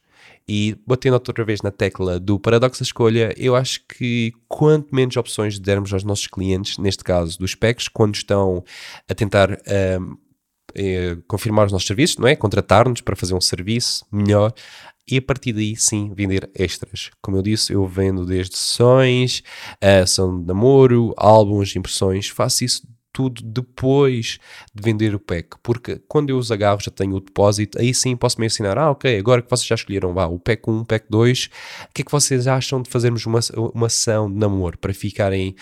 E 0.47 0.77
batendo 0.85 1.13
outra 1.13 1.43
vez 1.43 1.61
na 1.61 1.71
tecla 1.71 2.19
do 2.19 2.39
paradoxo 2.39 2.81
da 2.81 2.85
escolha, 2.85 3.33
eu 3.35 3.55
acho 3.55 3.81
que 3.87 4.31
quanto 4.47 4.93
menos 4.93 5.17
opções 5.17 5.57
dermos 5.57 5.91
aos 5.91 6.03
nossos 6.03 6.27
clientes, 6.27 6.77
neste 6.77 7.03
caso 7.03 7.39
dos 7.39 7.55
PECs, 7.55 7.87
quando 7.87 8.13
estão 8.13 8.63
a 9.09 9.15
tentar 9.15 9.51
um, 9.51 10.15
eh, 10.75 11.17
confirmar 11.27 11.65
os 11.65 11.71
nossos 11.71 11.87
serviços, 11.87 12.17
não 12.17 12.27
é? 12.27 12.35
Contratar-nos 12.35 13.01
para 13.01 13.15
fazer 13.15 13.33
um 13.33 13.41
serviço 13.41 14.05
melhor 14.11 14.53
e 15.09 15.17
a 15.17 15.21
partir 15.21 15.53
daí 15.53 15.75
sim 15.75 16.11
vender 16.15 16.49
extras. 16.55 17.11
Como 17.21 17.37
eu 17.37 17.41
disse, 17.41 17.73
eu 17.73 17.85
vendo 17.87 18.25
desde 18.25 18.57
sessões, 18.57 19.43
ação 19.79 20.39
de 20.39 20.47
namoro, 20.47 21.13
álbuns, 21.17 21.75
impressões, 21.75 22.27
faço 22.27 22.63
isso 22.63 22.87
tudo 23.15 23.41
depois 23.41 24.39
de 24.73 24.83
vender 24.83 25.15
o 25.15 25.19
pack, 25.19 25.55
porque 25.63 26.01
quando 26.05 26.31
eu 26.31 26.37
os 26.37 26.51
agarro 26.51 26.81
já 26.81 26.91
tenho 26.91 27.15
o 27.15 27.21
depósito, 27.21 27.79
aí 27.79 27.93
sim 27.93 28.13
posso 28.13 28.41
me 28.41 28.45
ensinar, 28.45 28.77
ah 28.77 28.91
ok, 28.91 29.17
agora 29.17 29.41
que 29.41 29.49
vocês 29.49 29.65
já 29.65 29.75
escolheram 29.75 30.13
vá, 30.13 30.25
o 30.25 30.37
pack 30.37 30.69
1, 30.69 30.79
o 30.81 30.85
pack 30.85 31.05
2, 31.09 31.45
o 31.45 31.93
que 31.93 32.01
é 32.01 32.05
que 32.05 32.11
vocês 32.11 32.45
acham 32.45 32.81
de 32.81 32.89
fazermos 32.89 33.25
uma, 33.25 33.39
uma 33.73 33.87
ação 33.87 34.29
de 34.29 34.37
namoro 34.37 34.77
para 34.77 34.93
ficarem 34.93 35.55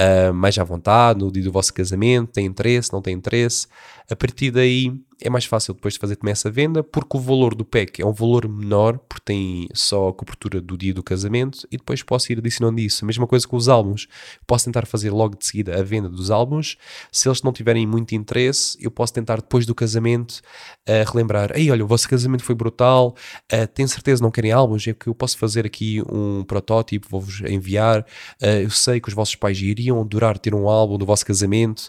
uh, 0.00 0.32
mais 0.32 0.56
à 0.58 0.64
vontade 0.64 1.20
no 1.20 1.30
dia 1.30 1.42
do 1.42 1.52
vosso 1.52 1.72
casamento, 1.72 2.32
tem 2.32 2.46
interesse, 2.46 2.92
não 2.92 3.02
tem 3.02 3.14
interesse, 3.14 3.66
a 4.10 4.16
partir 4.16 4.50
daí 4.50 4.92
é 5.22 5.28
mais 5.28 5.44
fácil 5.44 5.74
depois 5.74 5.94
de 5.94 6.00
fazer 6.00 6.16
também 6.16 6.32
essa 6.32 6.50
venda, 6.50 6.82
porque 6.82 7.16
o 7.16 7.20
valor 7.20 7.54
do 7.54 7.64
pack 7.64 8.00
é 8.00 8.06
um 8.06 8.12
valor 8.12 8.48
menor, 8.48 8.98
porque 8.98 9.22
tem 9.24 9.68
só 9.74 10.08
a 10.08 10.12
cobertura 10.14 10.60
do 10.60 10.76
dia 10.78 10.94
do 10.94 11.02
casamento, 11.02 11.66
e 11.70 11.76
depois 11.76 12.02
posso 12.02 12.32
ir 12.32 12.38
adicionando 12.38 12.80
isso. 12.80 13.04
A 13.04 13.06
mesma 13.06 13.26
coisa 13.26 13.46
com 13.46 13.56
os 13.56 13.68
álbuns. 13.68 14.08
Posso 14.46 14.64
tentar 14.64 14.86
fazer 14.86 15.10
logo 15.10 15.36
de 15.36 15.46
seguida 15.46 15.78
a 15.78 15.82
venda 15.82 16.08
dos 16.08 16.30
álbuns. 16.30 16.76
Se 17.12 17.28
eles 17.28 17.42
não 17.42 17.52
tiverem 17.52 17.86
muito 17.86 18.14
interesse, 18.14 18.78
eu 18.80 18.90
posso 18.90 19.12
tentar 19.12 19.36
depois 19.36 19.66
do 19.66 19.74
casamento 19.74 20.40
uh, 20.88 21.10
relembrar: 21.12 21.52
Ei, 21.54 21.70
olha, 21.70 21.84
o 21.84 21.88
vosso 21.88 22.08
casamento 22.08 22.42
foi 22.42 22.54
brutal, 22.54 23.14
uh, 23.52 23.66
tenho 23.74 23.88
certeza 23.88 24.22
não 24.22 24.30
querem 24.30 24.52
álbuns, 24.52 24.86
é 24.86 24.94
que 24.94 25.06
eu 25.06 25.14
posso 25.14 25.36
fazer 25.36 25.66
aqui 25.66 26.02
um 26.10 26.44
protótipo, 26.44 27.06
vou-vos 27.10 27.42
enviar. 27.42 28.00
Uh, 28.42 28.62
eu 28.62 28.70
sei 28.70 29.00
que 29.00 29.08
os 29.08 29.14
vossos 29.14 29.34
pais 29.34 29.60
iriam 29.60 29.89
adorar 29.98 30.38
ter 30.38 30.54
um 30.54 30.68
álbum 30.68 30.98
do 30.98 31.06
vosso 31.06 31.24
casamento. 31.24 31.88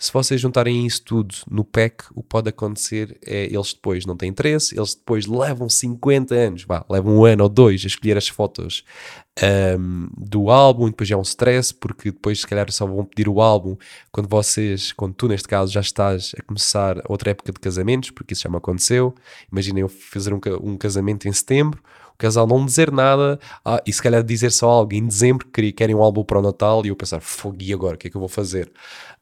Se 0.00 0.10
vocês 0.10 0.40
juntarem 0.40 0.86
isso 0.86 1.04
tudo 1.04 1.34
no 1.50 1.62
pack, 1.62 2.06
o 2.14 2.22
que 2.22 2.28
pode 2.30 2.48
acontecer 2.48 3.18
é 3.22 3.44
eles 3.44 3.74
depois 3.74 4.06
não 4.06 4.16
têm 4.16 4.30
interesse, 4.30 4.74
eles 4.74 4.94
depois 4.94 5.26
levam 5.26 5.68
50 5.68 6.34
anos, 6.34 6.64
vá, 6.64 6.82
levam 6.88 7.18
um 7.18 7.24
ano 7.26 7.42
ou 7.42 7.50
dois 7.50 7.84
a 7.84 7.86
escolher 7.86 8.16
as 8.16 8.26
fotos 8.26 8.82
um, 9.78 10.08
do 10.16 10.48
álbum 10.48 10.86
e 10.86 10.90
depois 10.90 11.06
já 11.06 11.16
é 11.16 11.18
um 11.18 11.22
stress, 11.22 11.74
porque 11.74 12.10
depois 12.10 12.40
se 12.40 12.46
calhar 12.46 12.72
só 12.72 12.86
vão 12.86 13.04
pedir 13.04 13.28
o 13.28 13.42
álbum 13.42 13.76
quando 14.10 14.26
vocês, 14.26 14.90
quando 14.90 15.12
tu 15.12 15.28
neste 15.28 15.46
caso 15.46 15.70
já 15.70 15.80
estás 15.82 16.32
a 16.38 16.42
começar 16.44 17.02
outra 17.06 17.32
época 17.32 17.52
de 17.52 17.60
casamentos, 17.60 18.10
porque 18.10 18.32
isso 18.32 18.44
já 18.44 18.48
me 18.48 18.56
aconteceu. 18.56 19.14
Imaginem 19.52 19.82
eu 19.82 19.88
fazer 19.90 20.32
um, 20.32 20.40
um 20.62 20.78
casamento 20.78 21.28
em 21.28 21.32
setembro, 21.34 21.82
casal 22.20 22.46
não 22.46 22.64
dizer 22.64 22.92
nada 22.92 23.38
ah, 23.64 23.82
e 23.86 23.92
se 23.92 24.02
calhar 24.02 24.22
dizer 24.22 24.52
só 24.52 24.68
algo 24.68 24.94
em 24.94 25.06
dezembro 25.06 25.46
que 25.46 25.72
querem 25.72 25.94
um 25.94 26.02
álbum 26.02 26.22
para 26.22 26.38
o 26.38 26.42
Natal 26.42 26.84
e 26.84 26.88
eu 26.88 26.96
pensar, 26.96 27.20
fogo, 27.20 27.56
e 27.60 27.72
agora? 27.72 27.94
O 27.94 27.98
que 27.98 28.08
é 28.08 28.10
que 28.10 28.16
eu 28.16 28.20
vou 28.20 28.28
fazer? 28.28 28.70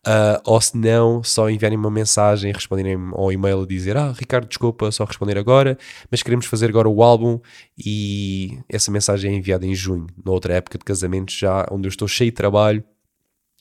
Uh, 0.06 0.40
ou 0.44 0.60
se 0.60 0.76
não, 0.76 1.22
só 1.22 1.50
enviarem 1.50 1.76
uma 1.76 1.90
mensagem, 1.90 2.52
responderem 2.52 2.96
ao 3.12 3.32
e-mail 3.32 3.62
a 3.62 3.66
dizer: 3.66 3.96
Ah, 3.96 4.12
Ricardo, 4.16 4.46
desculpa, 4.46 4.90
só 4.92 5.04
responder 5.04 5.36
agora, 5.36 5.76
mas 6.10 6.22
queremos 6.22 6.46
fazer 6.46 6.68
agora 6.68 6.88
o 6.88 7.02
álbum. 7.02 7.40
E 7.76 8.58
essa 8.68 8.90
mensagem 8.90 9.32
é 9.32 9.36
enviada 9.36 9.66
em 9.66 9.74
junho, 9.74 10.06
noutra 10.24 10.54
época 10.54 10.78
de 10.78 10.84
casamento, 10.84 11.32
já 11.32 11.66
onde 11.70 11.88
eu 11.88 11.90
estou 11.90 12.06
cheio 12.08 12.30
de 12.30 12.36
trabalho 12.36 12.82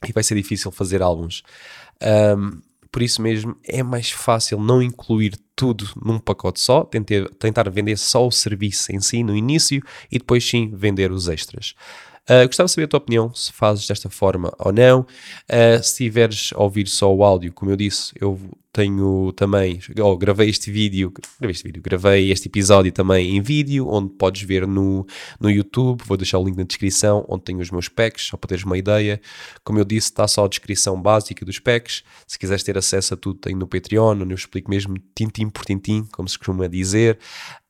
e 0.07 0.11
vai 0.11 0.23
ser 0.23 0.35
difícil 0.35 0.71
fazer 0.71 1.01
álbuns. 1.01 1.43
Um, 2.01 2.61
por 2.97 3.03
isso 3.03 3.21
mesmo, 3.21 3.55
é 3.63 3.83
mais 3.83 4.09
fácil 4.09 4.59
não 4.59 4.81
incluir 4.81 5.37
tudo 5.55 5.87
num 6.03 6.17
pacote 6.17 6.59
só, 6.59 6.83
tentar, 6.83 7.69
vender 7.69 7.95
só 7.95 8.25
o 8.25 8.31
serviço 8.31 8.91
em 8.91 8.99
si 8.99 9.23
no 9.23 9.35
início 9.35 9.83
e 10.11 10.17
depois 10.17 10.43
sim 10.43 10.71
vender 10.73 11.11
os 11.11 11.27
extras. 11.27 11.75
Uh, 12.29 12.45
gostava 12.45 12.67
de 12.67 12.73
saber 12.73 12.85
a 12.85 12.87
tua 12.89 12.97
opinião, 12.97 13.33
se 13.33 13.53
fazes 13.53 13.87
desta 13.87 14.09
forma 14.09 14.53
ou 14.59 14.73
não. 14.73 15.01
Uh, 15.01 15.81
se 15.81 16.03
tiveres 16.03 16.51
a 16.53 16.61
ouvir 16.61 16.87
só 16.87 17.13
o 17.13 17.23
áudio, 17.23 17.53
como 17.53 17.71
eu 17.71 17.77
disse, 17.77 18.13
eu 18.19 18.37
tenho 18.73 19.31
também, 19.31 19.79
oh, 20.03 20.15
gravei 20.15 20.49
este 20.49 20.69
vídeo, 20.69 21.11
gravei 21.39 21.51
este 21.51 21.63
vídeo, 21.63 21.81
gravei 21.81 22.31
este 22.31 22.47
episódio 22.47 22.91
também 22.91 23.35
em 23.35 23.41
vídeo, 23.41 23.87
onde 23.87 24.13
podes 24.13 24.43
ver 24.43 24.67
no, 24.67 25.03
no 25.39 25.49
YouTube, 25.49 26.03
vou 26.05 26.15
deixar 26.15 26.37
o 26.37 26.45
link 26.45 26.55
na 26.55 26.63
descrição, 26.63 27.25
onde 27.27 27.43
tenho 27.43 27.59
os 27.59 27.71
meus 27.71 27.89
packs, 27.89 28.27
só 28.27 28.37
para 28.37 28.49
teres 28.49 28.65
uma 28.65 28.77
ideia. 28.77 29.19
Como 29.63 29.79
eu 29.79 29.85
disse, 29.85 30.09
está 30.09 30.27
só 30.27 30.45
a 30.45 30.47
descrição 30.47 31.01
básica 31.01 31.43
dos 31.43 31.57
packs. 31.57 32.03
Se 32.27 32.37
quiseres 32.37 32.61
ter 32.61 32.77
acesso 32.77 33.15
a 33.15 33.17
tudo, 33.17 33.39
tenho 33.39 33.57
no 33.57 33.67
Patreon, 33.67 34.21
onde 34.21 34.33
eu 34.33 34.35
explico 34.35 34.69
mesmo 34.69 34.95
tintim 35.15 35.49
por 35.49 35.65
tintim, 35.65 36.05
como 36.11 36.29
se 36.29 36.37
costuma 36.37 36.67
dizer. 36.67 37.17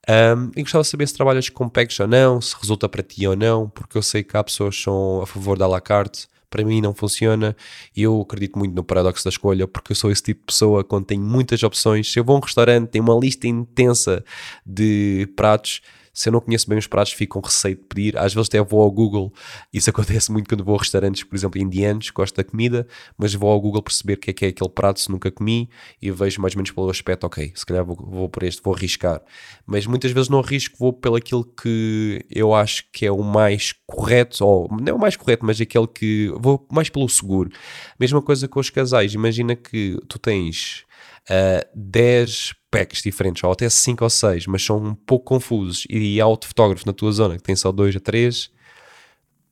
Um, 0.09 0.51
e 0.55 0.61
gostava 0.61 0.83
de 0.83 0.89
saber 0.89 1.07
se 1.07 1.13
trabalhas 1.13 1.49
com 1.49 1.67
packs 1.67 1.99
ou 1.99 2.07
não, 2.07 2.39
se 2.39 2.55
resulta 2.59 2.87
para 2.87 3.03
ti 3.03 3.27
ou 3.27 3.35
não, 3.35 3.69
porque 3.69 3.97
eu 3.97 4.01
sei 4.01 4.23
que 4.23 4.37
há 4.37 4.43
pessoas 4.43 4.77
que 4.77 4.83
são 4.83 5.21
a 5.21 5.27
favor 5.27 5.57
da 5.57 5.67
la 5.67 5.81
carte, 5.81 6.27
para 6.49 6.63
mim 6.63 6.79
não 6.79 6.93
funciona 6.93 7.55
e 7.95 8.03
eu 8.03 8.21
acredito 8.21 8.57
muito 8.57 8.73
no 8.73 8.83
paradoxo 8.83 9.23
da 9.23 9.29
escolha 9.29 9.67
porque 9.67 9.91
eu 9.91 9.95
sou 9.95 10.09
esse 10.09 10.23
tipo 10.23 10.39
de 10.39 10.45
pessoa 10.45 10.83
quando 10.83 11.05
tenho 11.05 11.21
muitas 11.21 11.61
opções. 11.61 12.11
Se 12.11 12.19
eu 12.19 12.23
vou 12.23 12.35
a 12.35 12.39
um 12.39 12.41
restaurante, 12.41 12.87
tem 12.87 13.01
uma 13.01 13.19
lista 13.19 13.47
intensa 13.47 14.23
de 14.65 15.27
pratos 15.35 15.81
se 16.17 16.29
eu 16.29 16.33
não 16.33 16.41
conheço 16.41 16.67
bem 16.67 16.79
os 16.79 16.87
pratos, 16.87 17.13
fico 17.13 17.39
com 17.39 17.47
receio 17.47 17.75
de 17.75 17.83
pedir. 17.83 18.17
Às 18.17 18.33
vezes 18.33 18.47
até 18.47 18.59
vou 18.59 18.81
ao 18.81 18.89
Google, 18.89 19.31
isso 19.71 19.87
acontece 19.91 20.31
muito 20.31 20.49
quando 20.49 20.63
vou 20.63 20.75
a 20.75 20.79
restaurantes, 20.79 21.23
por 21.23 21.35
exemplo, 21.35 21.61
indianos, 21.61 22.09
gosto 22.09 22.35
da 22.35 22.43
comida, 22.43 22.87
mas 23.15 23.35
vou 23.35 23.51
ao 23.51 23.61
Google 23.61 23.83
perceber 23.83 24.13
o 24.13 24.17
que 24.17 24.31
é 24.31 24.33
que 24.33 24.45
é 24.45 24.47
aquele 24.47 24.69
prato 24.71 24.99
se 24.99 25.11
nunca 25.11 25.29
comi 25.29 25.69
e 26.01 26.09
vejo 26.09 26.41
mais 26.41 26.55
ou 26.55 26.57
menos 26.57 26.71
pelo 26.71 26.89
aspecto, 26.89 27.25
ok, 27.25 27.51
se 27.53 27.63
calhar 27.63 27.85
vou, 27.85 27.95
vou 27.95 28.27
por 28.27 28.41
este, 28.41 28.63
vou 28.63 28.73
arriscar. 28.73 29.21
Mas 29.63 29.85
muitas 29.85 30.11
vezes 30.11 30.27
não 30.27 30.39
arrisco, 30.39 30.75
vou 30.79 30.91
pelo 30.91 31.17
aquilo 31.17 31.43
que 31.43 32.25
eu 32.31 32.51
acho 32.51 32.85
que 32.91 33.05
é 33.05 33.11
o 33.11 33.21
mais 33.21 33.75
correto, 33.85 34.43
ou 34.43 34.67
não 34.71 34.93
é 34.93 34.93
o 34.93 34.99
mais 34.99 35.15
correto, 35.15 35.45
mas 35.45 35.61
aquele 35.61 35.85
que 35.85 36.33
vou 36.39 36.67
mais 36.71 36.89
pelo 36.89 37.07
seguro. 37.07 37.51
Mesma 37.99 38.23
coisa 38.23 38.47
com 38.47 38.59
os 38.59 38.71
casais, 38.71 39.13
imagina 39.13 39.55
que 39.55 39.99
tu 40.07 40.17
tens 40.17 40.83
uh, 41.29 41.63
10 41.75 42.55
packs 42.69 43.01
diferentes, 43.01 43.43
ou 43.43 43.51
até 43.51 43.69
5 43.69 44.03
ou 44.03 44.09
6, 44.09 44.47
mas 44.47 44.63
são 44.63 44.77
um 44.77 44.95
pouco 44.95 45.25
confusos, 45.25 45.85
e 45.89 46.19
há 46.19 46.27
outro 46.27 46.47
fotógrafo 46.47 46.85
na 46.85 46.93
tua 46.93 47.11
zona 47.11 47.37
que 47.37 47.43
tem 47.43 47.55
só 47.55 47.71
2 47.71 47.95
a 47.95 47.99
3 47.99 48.51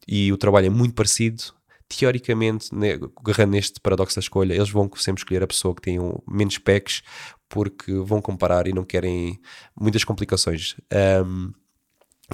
e 0.08 0.32
o 0.32 0.38
trabalho 0.38 0.68
é 0.68 0.70
muito 0.70 0.94
parecido, 0.94 1.44
teoricamente, 1.88 2.74
né, 2.74 3.00
agarrando 3.18 3.52
neste 3.52 3.80
paradoxo 3.80 4.16
da 4.16 4.20
escolha, 4.20 4.54
eles 4.54 4.70
vão 4.70 4.90
sempre 4.96 5.22
escolher 5.22 5.44
a 5.44 5.48
pessoa 5.48 5.74
que 5.76 5.82
tem 5.82 6.00
um, 6.00 6.18
menos 6.28 6.58
packs 6.58 7.02
porque 7.48 7.94
vão 7.94 8.22
comparar 8.22 8.68
e 8.68 8.74
não 8.74 8.84
querem 8.84 9.40
muitas 9.80 10.04
complicações. 10.04 10.76
Um, 11.26 11.52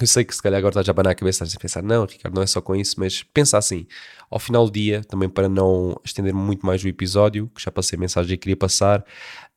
eu 0.00 0.06
sei 0.06 0.24
que 0.24 0.34
se 0.34 0.42
calhar 0.42 0.58
agora 0.58 0.72
estás 0.72 0.88
a 0.88 0.90
abanar 0.90 1.12
a 1.12 1.14
cabeça, 1.14 1.44
estás 1.44 1.54
a 1.54 1.60
pensar, 1.60 1.82
não, 1.82 2.06
Ricardo, 2.06 2.34
não 2.34 2.42
é 2.42 2.46
só 2.46 2.60
com 2.60 2.74
isso, 2.74 2.96
mas 2.98 3.22
pensa 3.22 3.58
assim, 3.58 3.86
ao 4.30 4.38
final 4.38 4.64
do 4.64 4.72
dia, 4.72 5.02
também 5.04 5.28
para 5.28 5.48
não 5.48 6.00
estender 6.04 6.32
muito 6.32 6.64
mais 6.64 6.82
o 6.82 6.88
episódio, 6.88 7.50
que 7.54 7.62
já 7.62 7.70
passei 7.70 7.96
a 7.96 8.00
mensagem 8.00 8.36
que 8.36 8.42
queria 8.42 8.56
passar, 8.56 9.04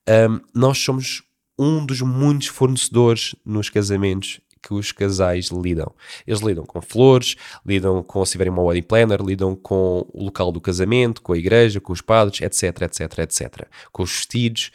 um, 0.07 0.39
nós 0.53 0.77
somos 0.77 1.23
um 1.57 1.85
dos 1.85 2.01
muitos 2.01 2.47
fornecedores 2.47 3.33
nos 3.45 3.69
casamentos 3.69 4.41
que 4.65 4.73
os 4.73 4.91
casais 4.91 5.49
lidam. 5.49 5.91
Eles 6.25 6.41
lidam 6.41 6.65
com 6.65 6.81
flores, 6.81 7.35
lidam 7.63 8.01
com 8.01 8.25
se 8.25 8.31
tiverem 8.31 8.51
uma 8.51 8.63
wedding 8.63 8.81
planner, 8.81 9.21
lidam 9.21 9.55
com 9.55 10.07
o 10.11 10.23
local 10.25 10.51
do 10.51 10.59
casamento, 10.59 11.21
com 11.21 11.33
a 11.33 11.37
igreja, 11.37 11.79
com 11.79 11.93
os 11.93 12.01
padres, 12.01 12.41
etc, 12.41 12.81
etc, 12.81 13.19
etc. 13.19 13.67
Com 13.91 14.01
os 14.03 14.11
vestidos. 14.11 14.71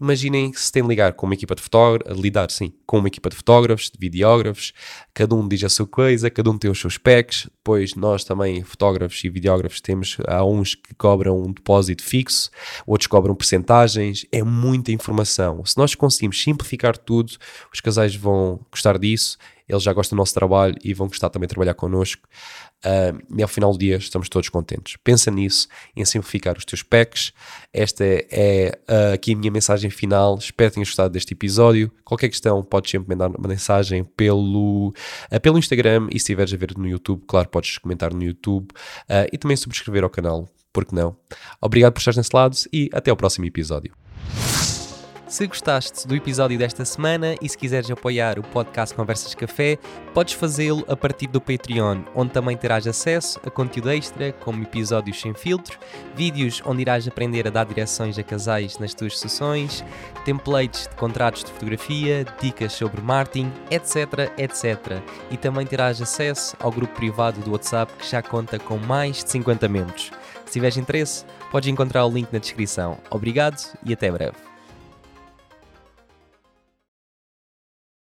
Imaginem 0.00 0.52
se 0.54 0.72
têm 0.72 0.82
de 0.82 0.88
ligar 0.88 1.12
com 1.12 1.26
uma 1.26 1.34
equipa 1.34 1.54
de 1.54 1.60
fotógrafos, 1.60 2.18
lidar, 2.18 2.50
sim, 2.50 2.72
com 2.86 2.98
uma 2.98 3.08
equipa 3.08 3.28
de 3.28 3.36
fotógrafos, 3.36 3.90
de 3.90 3.98
videógrafos, 3.98 4.72
cada 5.12 5.34
um 5.34 5.46
diz 5.46 5.62
a 5.64 5.68
sua 5.68 5.86
coisa, 5.86 6.30
cada 6.30 6.50
um 6.50 6.56
tem 6.56 6.70
os 6.70 6.80
seus 6.80 6.96
packs, 6.96 7.48
depois 7.64 7.94
nós 7.94 8.24
também, 8.24 8.62
fotógrafos 8.62 9.22
e 9.24 9.28
videógrafos, 9.28 9.80
temos, 9.80 10.16
há 10.26 10.44
uns 10.44 10.74
que 10.74 10.94
cobram 10.94 11.42
um 11.42 11.52
depósito 11.52 12.02
fixo, 12.02 12.50
outros 12.86 13.06
cobram 13.06 13.34
percentagens, 13.34 14.26
é 14.30 14.42
muita 14.42 14.92
informação. 14.92 15.64
Se 15.64 15.76
nós 15.76 15.94
conseguimos 15.94 16.42
simplificar 16.42 16.96
tudo, 16.96 17.32
os 17.72 17.80
casais 17.80 18.14
vão 18.14 18.60
gostar 18.70 18.98
disso, 18.98 19.33
eles 19.68 19.82
já 19.82 19.92
gostam 19.92 20.16
do 20.16 20.20
nosso 20.20 20.34
trabalho 20.34 20.74
e 20.82 20.92
vão 20.92 21.06
gostar 21.06 21.30
também 21.30 21.46
de 21.46 21.54
trabalhar 21.54 21.74
connosco. 21.74 22.28
Uh, 22.84 23.38
e 23.38 23.42
ao 23.42 23.48
final 23.48 23.72
do 23.72 23.78
dia 23.78 23.96
estamos 23.96 24.28
todos 24.28 24.48
contentes. 24.48 24.96
Pensa 25.02 25.30
nisso, 25.30 25.68
em 25.96 26.04
simplificar 26.04 26.56
os 26.58 26.64
teus 26.64 26.82
packs. 26.82 27.32
Esta 27.72 28.04
é, 28.04 28.78
uh, 28.88 29.14
aqui 29.14 29.32
a 29.32 29.36
minha 29.36 29.50
mensagem 29.50 29.90
final. 29.90 30.36
Espero 30.38 30.70
que 30.70 30.74
tenhas 30.74 30.88
gostado 30.88 31.12
deste 31.14 31.32
episódio. 31.32 31.90
Qualquer 32.04 32.28
questão, 32.28 32.62
podes 32.62 32.90
sempre 32.90 33.08
mandar 33.08 33.30
uma 33.30 33.48
mensagem 33.48 34.04
pelo, 34.04 34.88
uh, 35.32 35.40
pelo 35.40 35.58
Instagram 35.58 36.08
e 36.10 36.12
se 36.12 36.24
estiveres 36.24 36.52
a 36.52 36.56
ver 36.56 36.76
no 36.76 36.86
YouTube, 36.86 37.22
claro, 37.26 37.48
podes 37.48 37.78
comentar 37.78 38.12
no 38.12 38.22
YouTube 38.22 38.68
e 39.32 39.38
também 39.38 39.56
subscrever 39.56 40.04
ao 40.04 40.10
canal, 40.10 40.48
porque 40.72 40.94
não? 40.94 41.16
Obrigado 41.60 41.92
por 41.92 42.00
estar 42.00 42.14
nesse 42.16 42.30
lado 42.34 42.56
e 42.72 42.90
até 42.92 43.10
ao 43.10 43.16
próximo 43.16 43.46
episódio. 43.46 43.94
Se 45.34 45.48
gostaste 45.48 46.06
do 46.06 46.14
episódio 46.14 46.56
desta 46.56 46.84
semana 46.84 47.34
e 47.42 47.48
se 47.48 47.58
quiseres 47.58 47.90
apoiar 47.90 48.38
o 48.38 48.42
podcast 48.44 48.94
Conversas 48.94 49.34
Café, 49.34 49.76
podes 50.14 50.34
fazê-lo 50.34 50.84
a 50.86 50.96
partir 50.96 51.26
do 51.26 51.40
Patreon, 51.40 52.02
onde 52.14 52.30
também 52.30 52.56
terás 52.56 52.86
acesso 52.86 53.40
a 53.44 53.50
conteúdo 53.50 53.90
extra, 53.90 54.32
como 54.32 54.62
episódios 54.62 55.20
sem 55.20 55.34
filtro, 55.34 55.76
vídeos 56.14 56.62
onde 56.64 56.82
irás 56.82 57.08
aprender 57.08 57.48
a 57.48 57.50
dar 57.50 57.66
direções 57.66 58.16
a 58.16 58.22
casais 58.22 58.78
nas 58.78 58.94
tuas 58.94 59.18
sessões, 59.18 59.84
templates 60.24 60.86
de 60.86 60.94
contratos 60.94 61.42
de 61.42 61.50
fotografia, 61.50 62.24
dicas 62.40 62.72
sobre 62.72 63.00
marketing, 63.00 63.50
etc, 63.72 64.30
etc. 64.38 65.02
E 65.32 65.36
também 65.36 65.66
terás 65.66 66.00
acesso 66.00 66.56
ao 66.60 66.70
grupo 66.70 66.94
privado 66.94 67.40
do 67.40 67.50
WhatsApp 67.50 67.92
que 67.98 68.08
já 68.08 68.22
conta 68.22 68.56
com 68.60 68.78
mais 68.78 69.24
de 69.24 69.32
50 69.32 69.68
membros. 69.68 70.12
Se 70.46 70.52
tiveres 70.52 70.76
interesse, 70.76 71.24
podes 71.50 71.68
encontrar 71.68 72.06
o 72.06 72.12
link 72.12 72.32
na 72.32 72.38
descrição. 72.38 72.98
Obrigado 73.10 73.60
e 73.84 73.92
até 73.92 74.12
breve. 74.12 74.53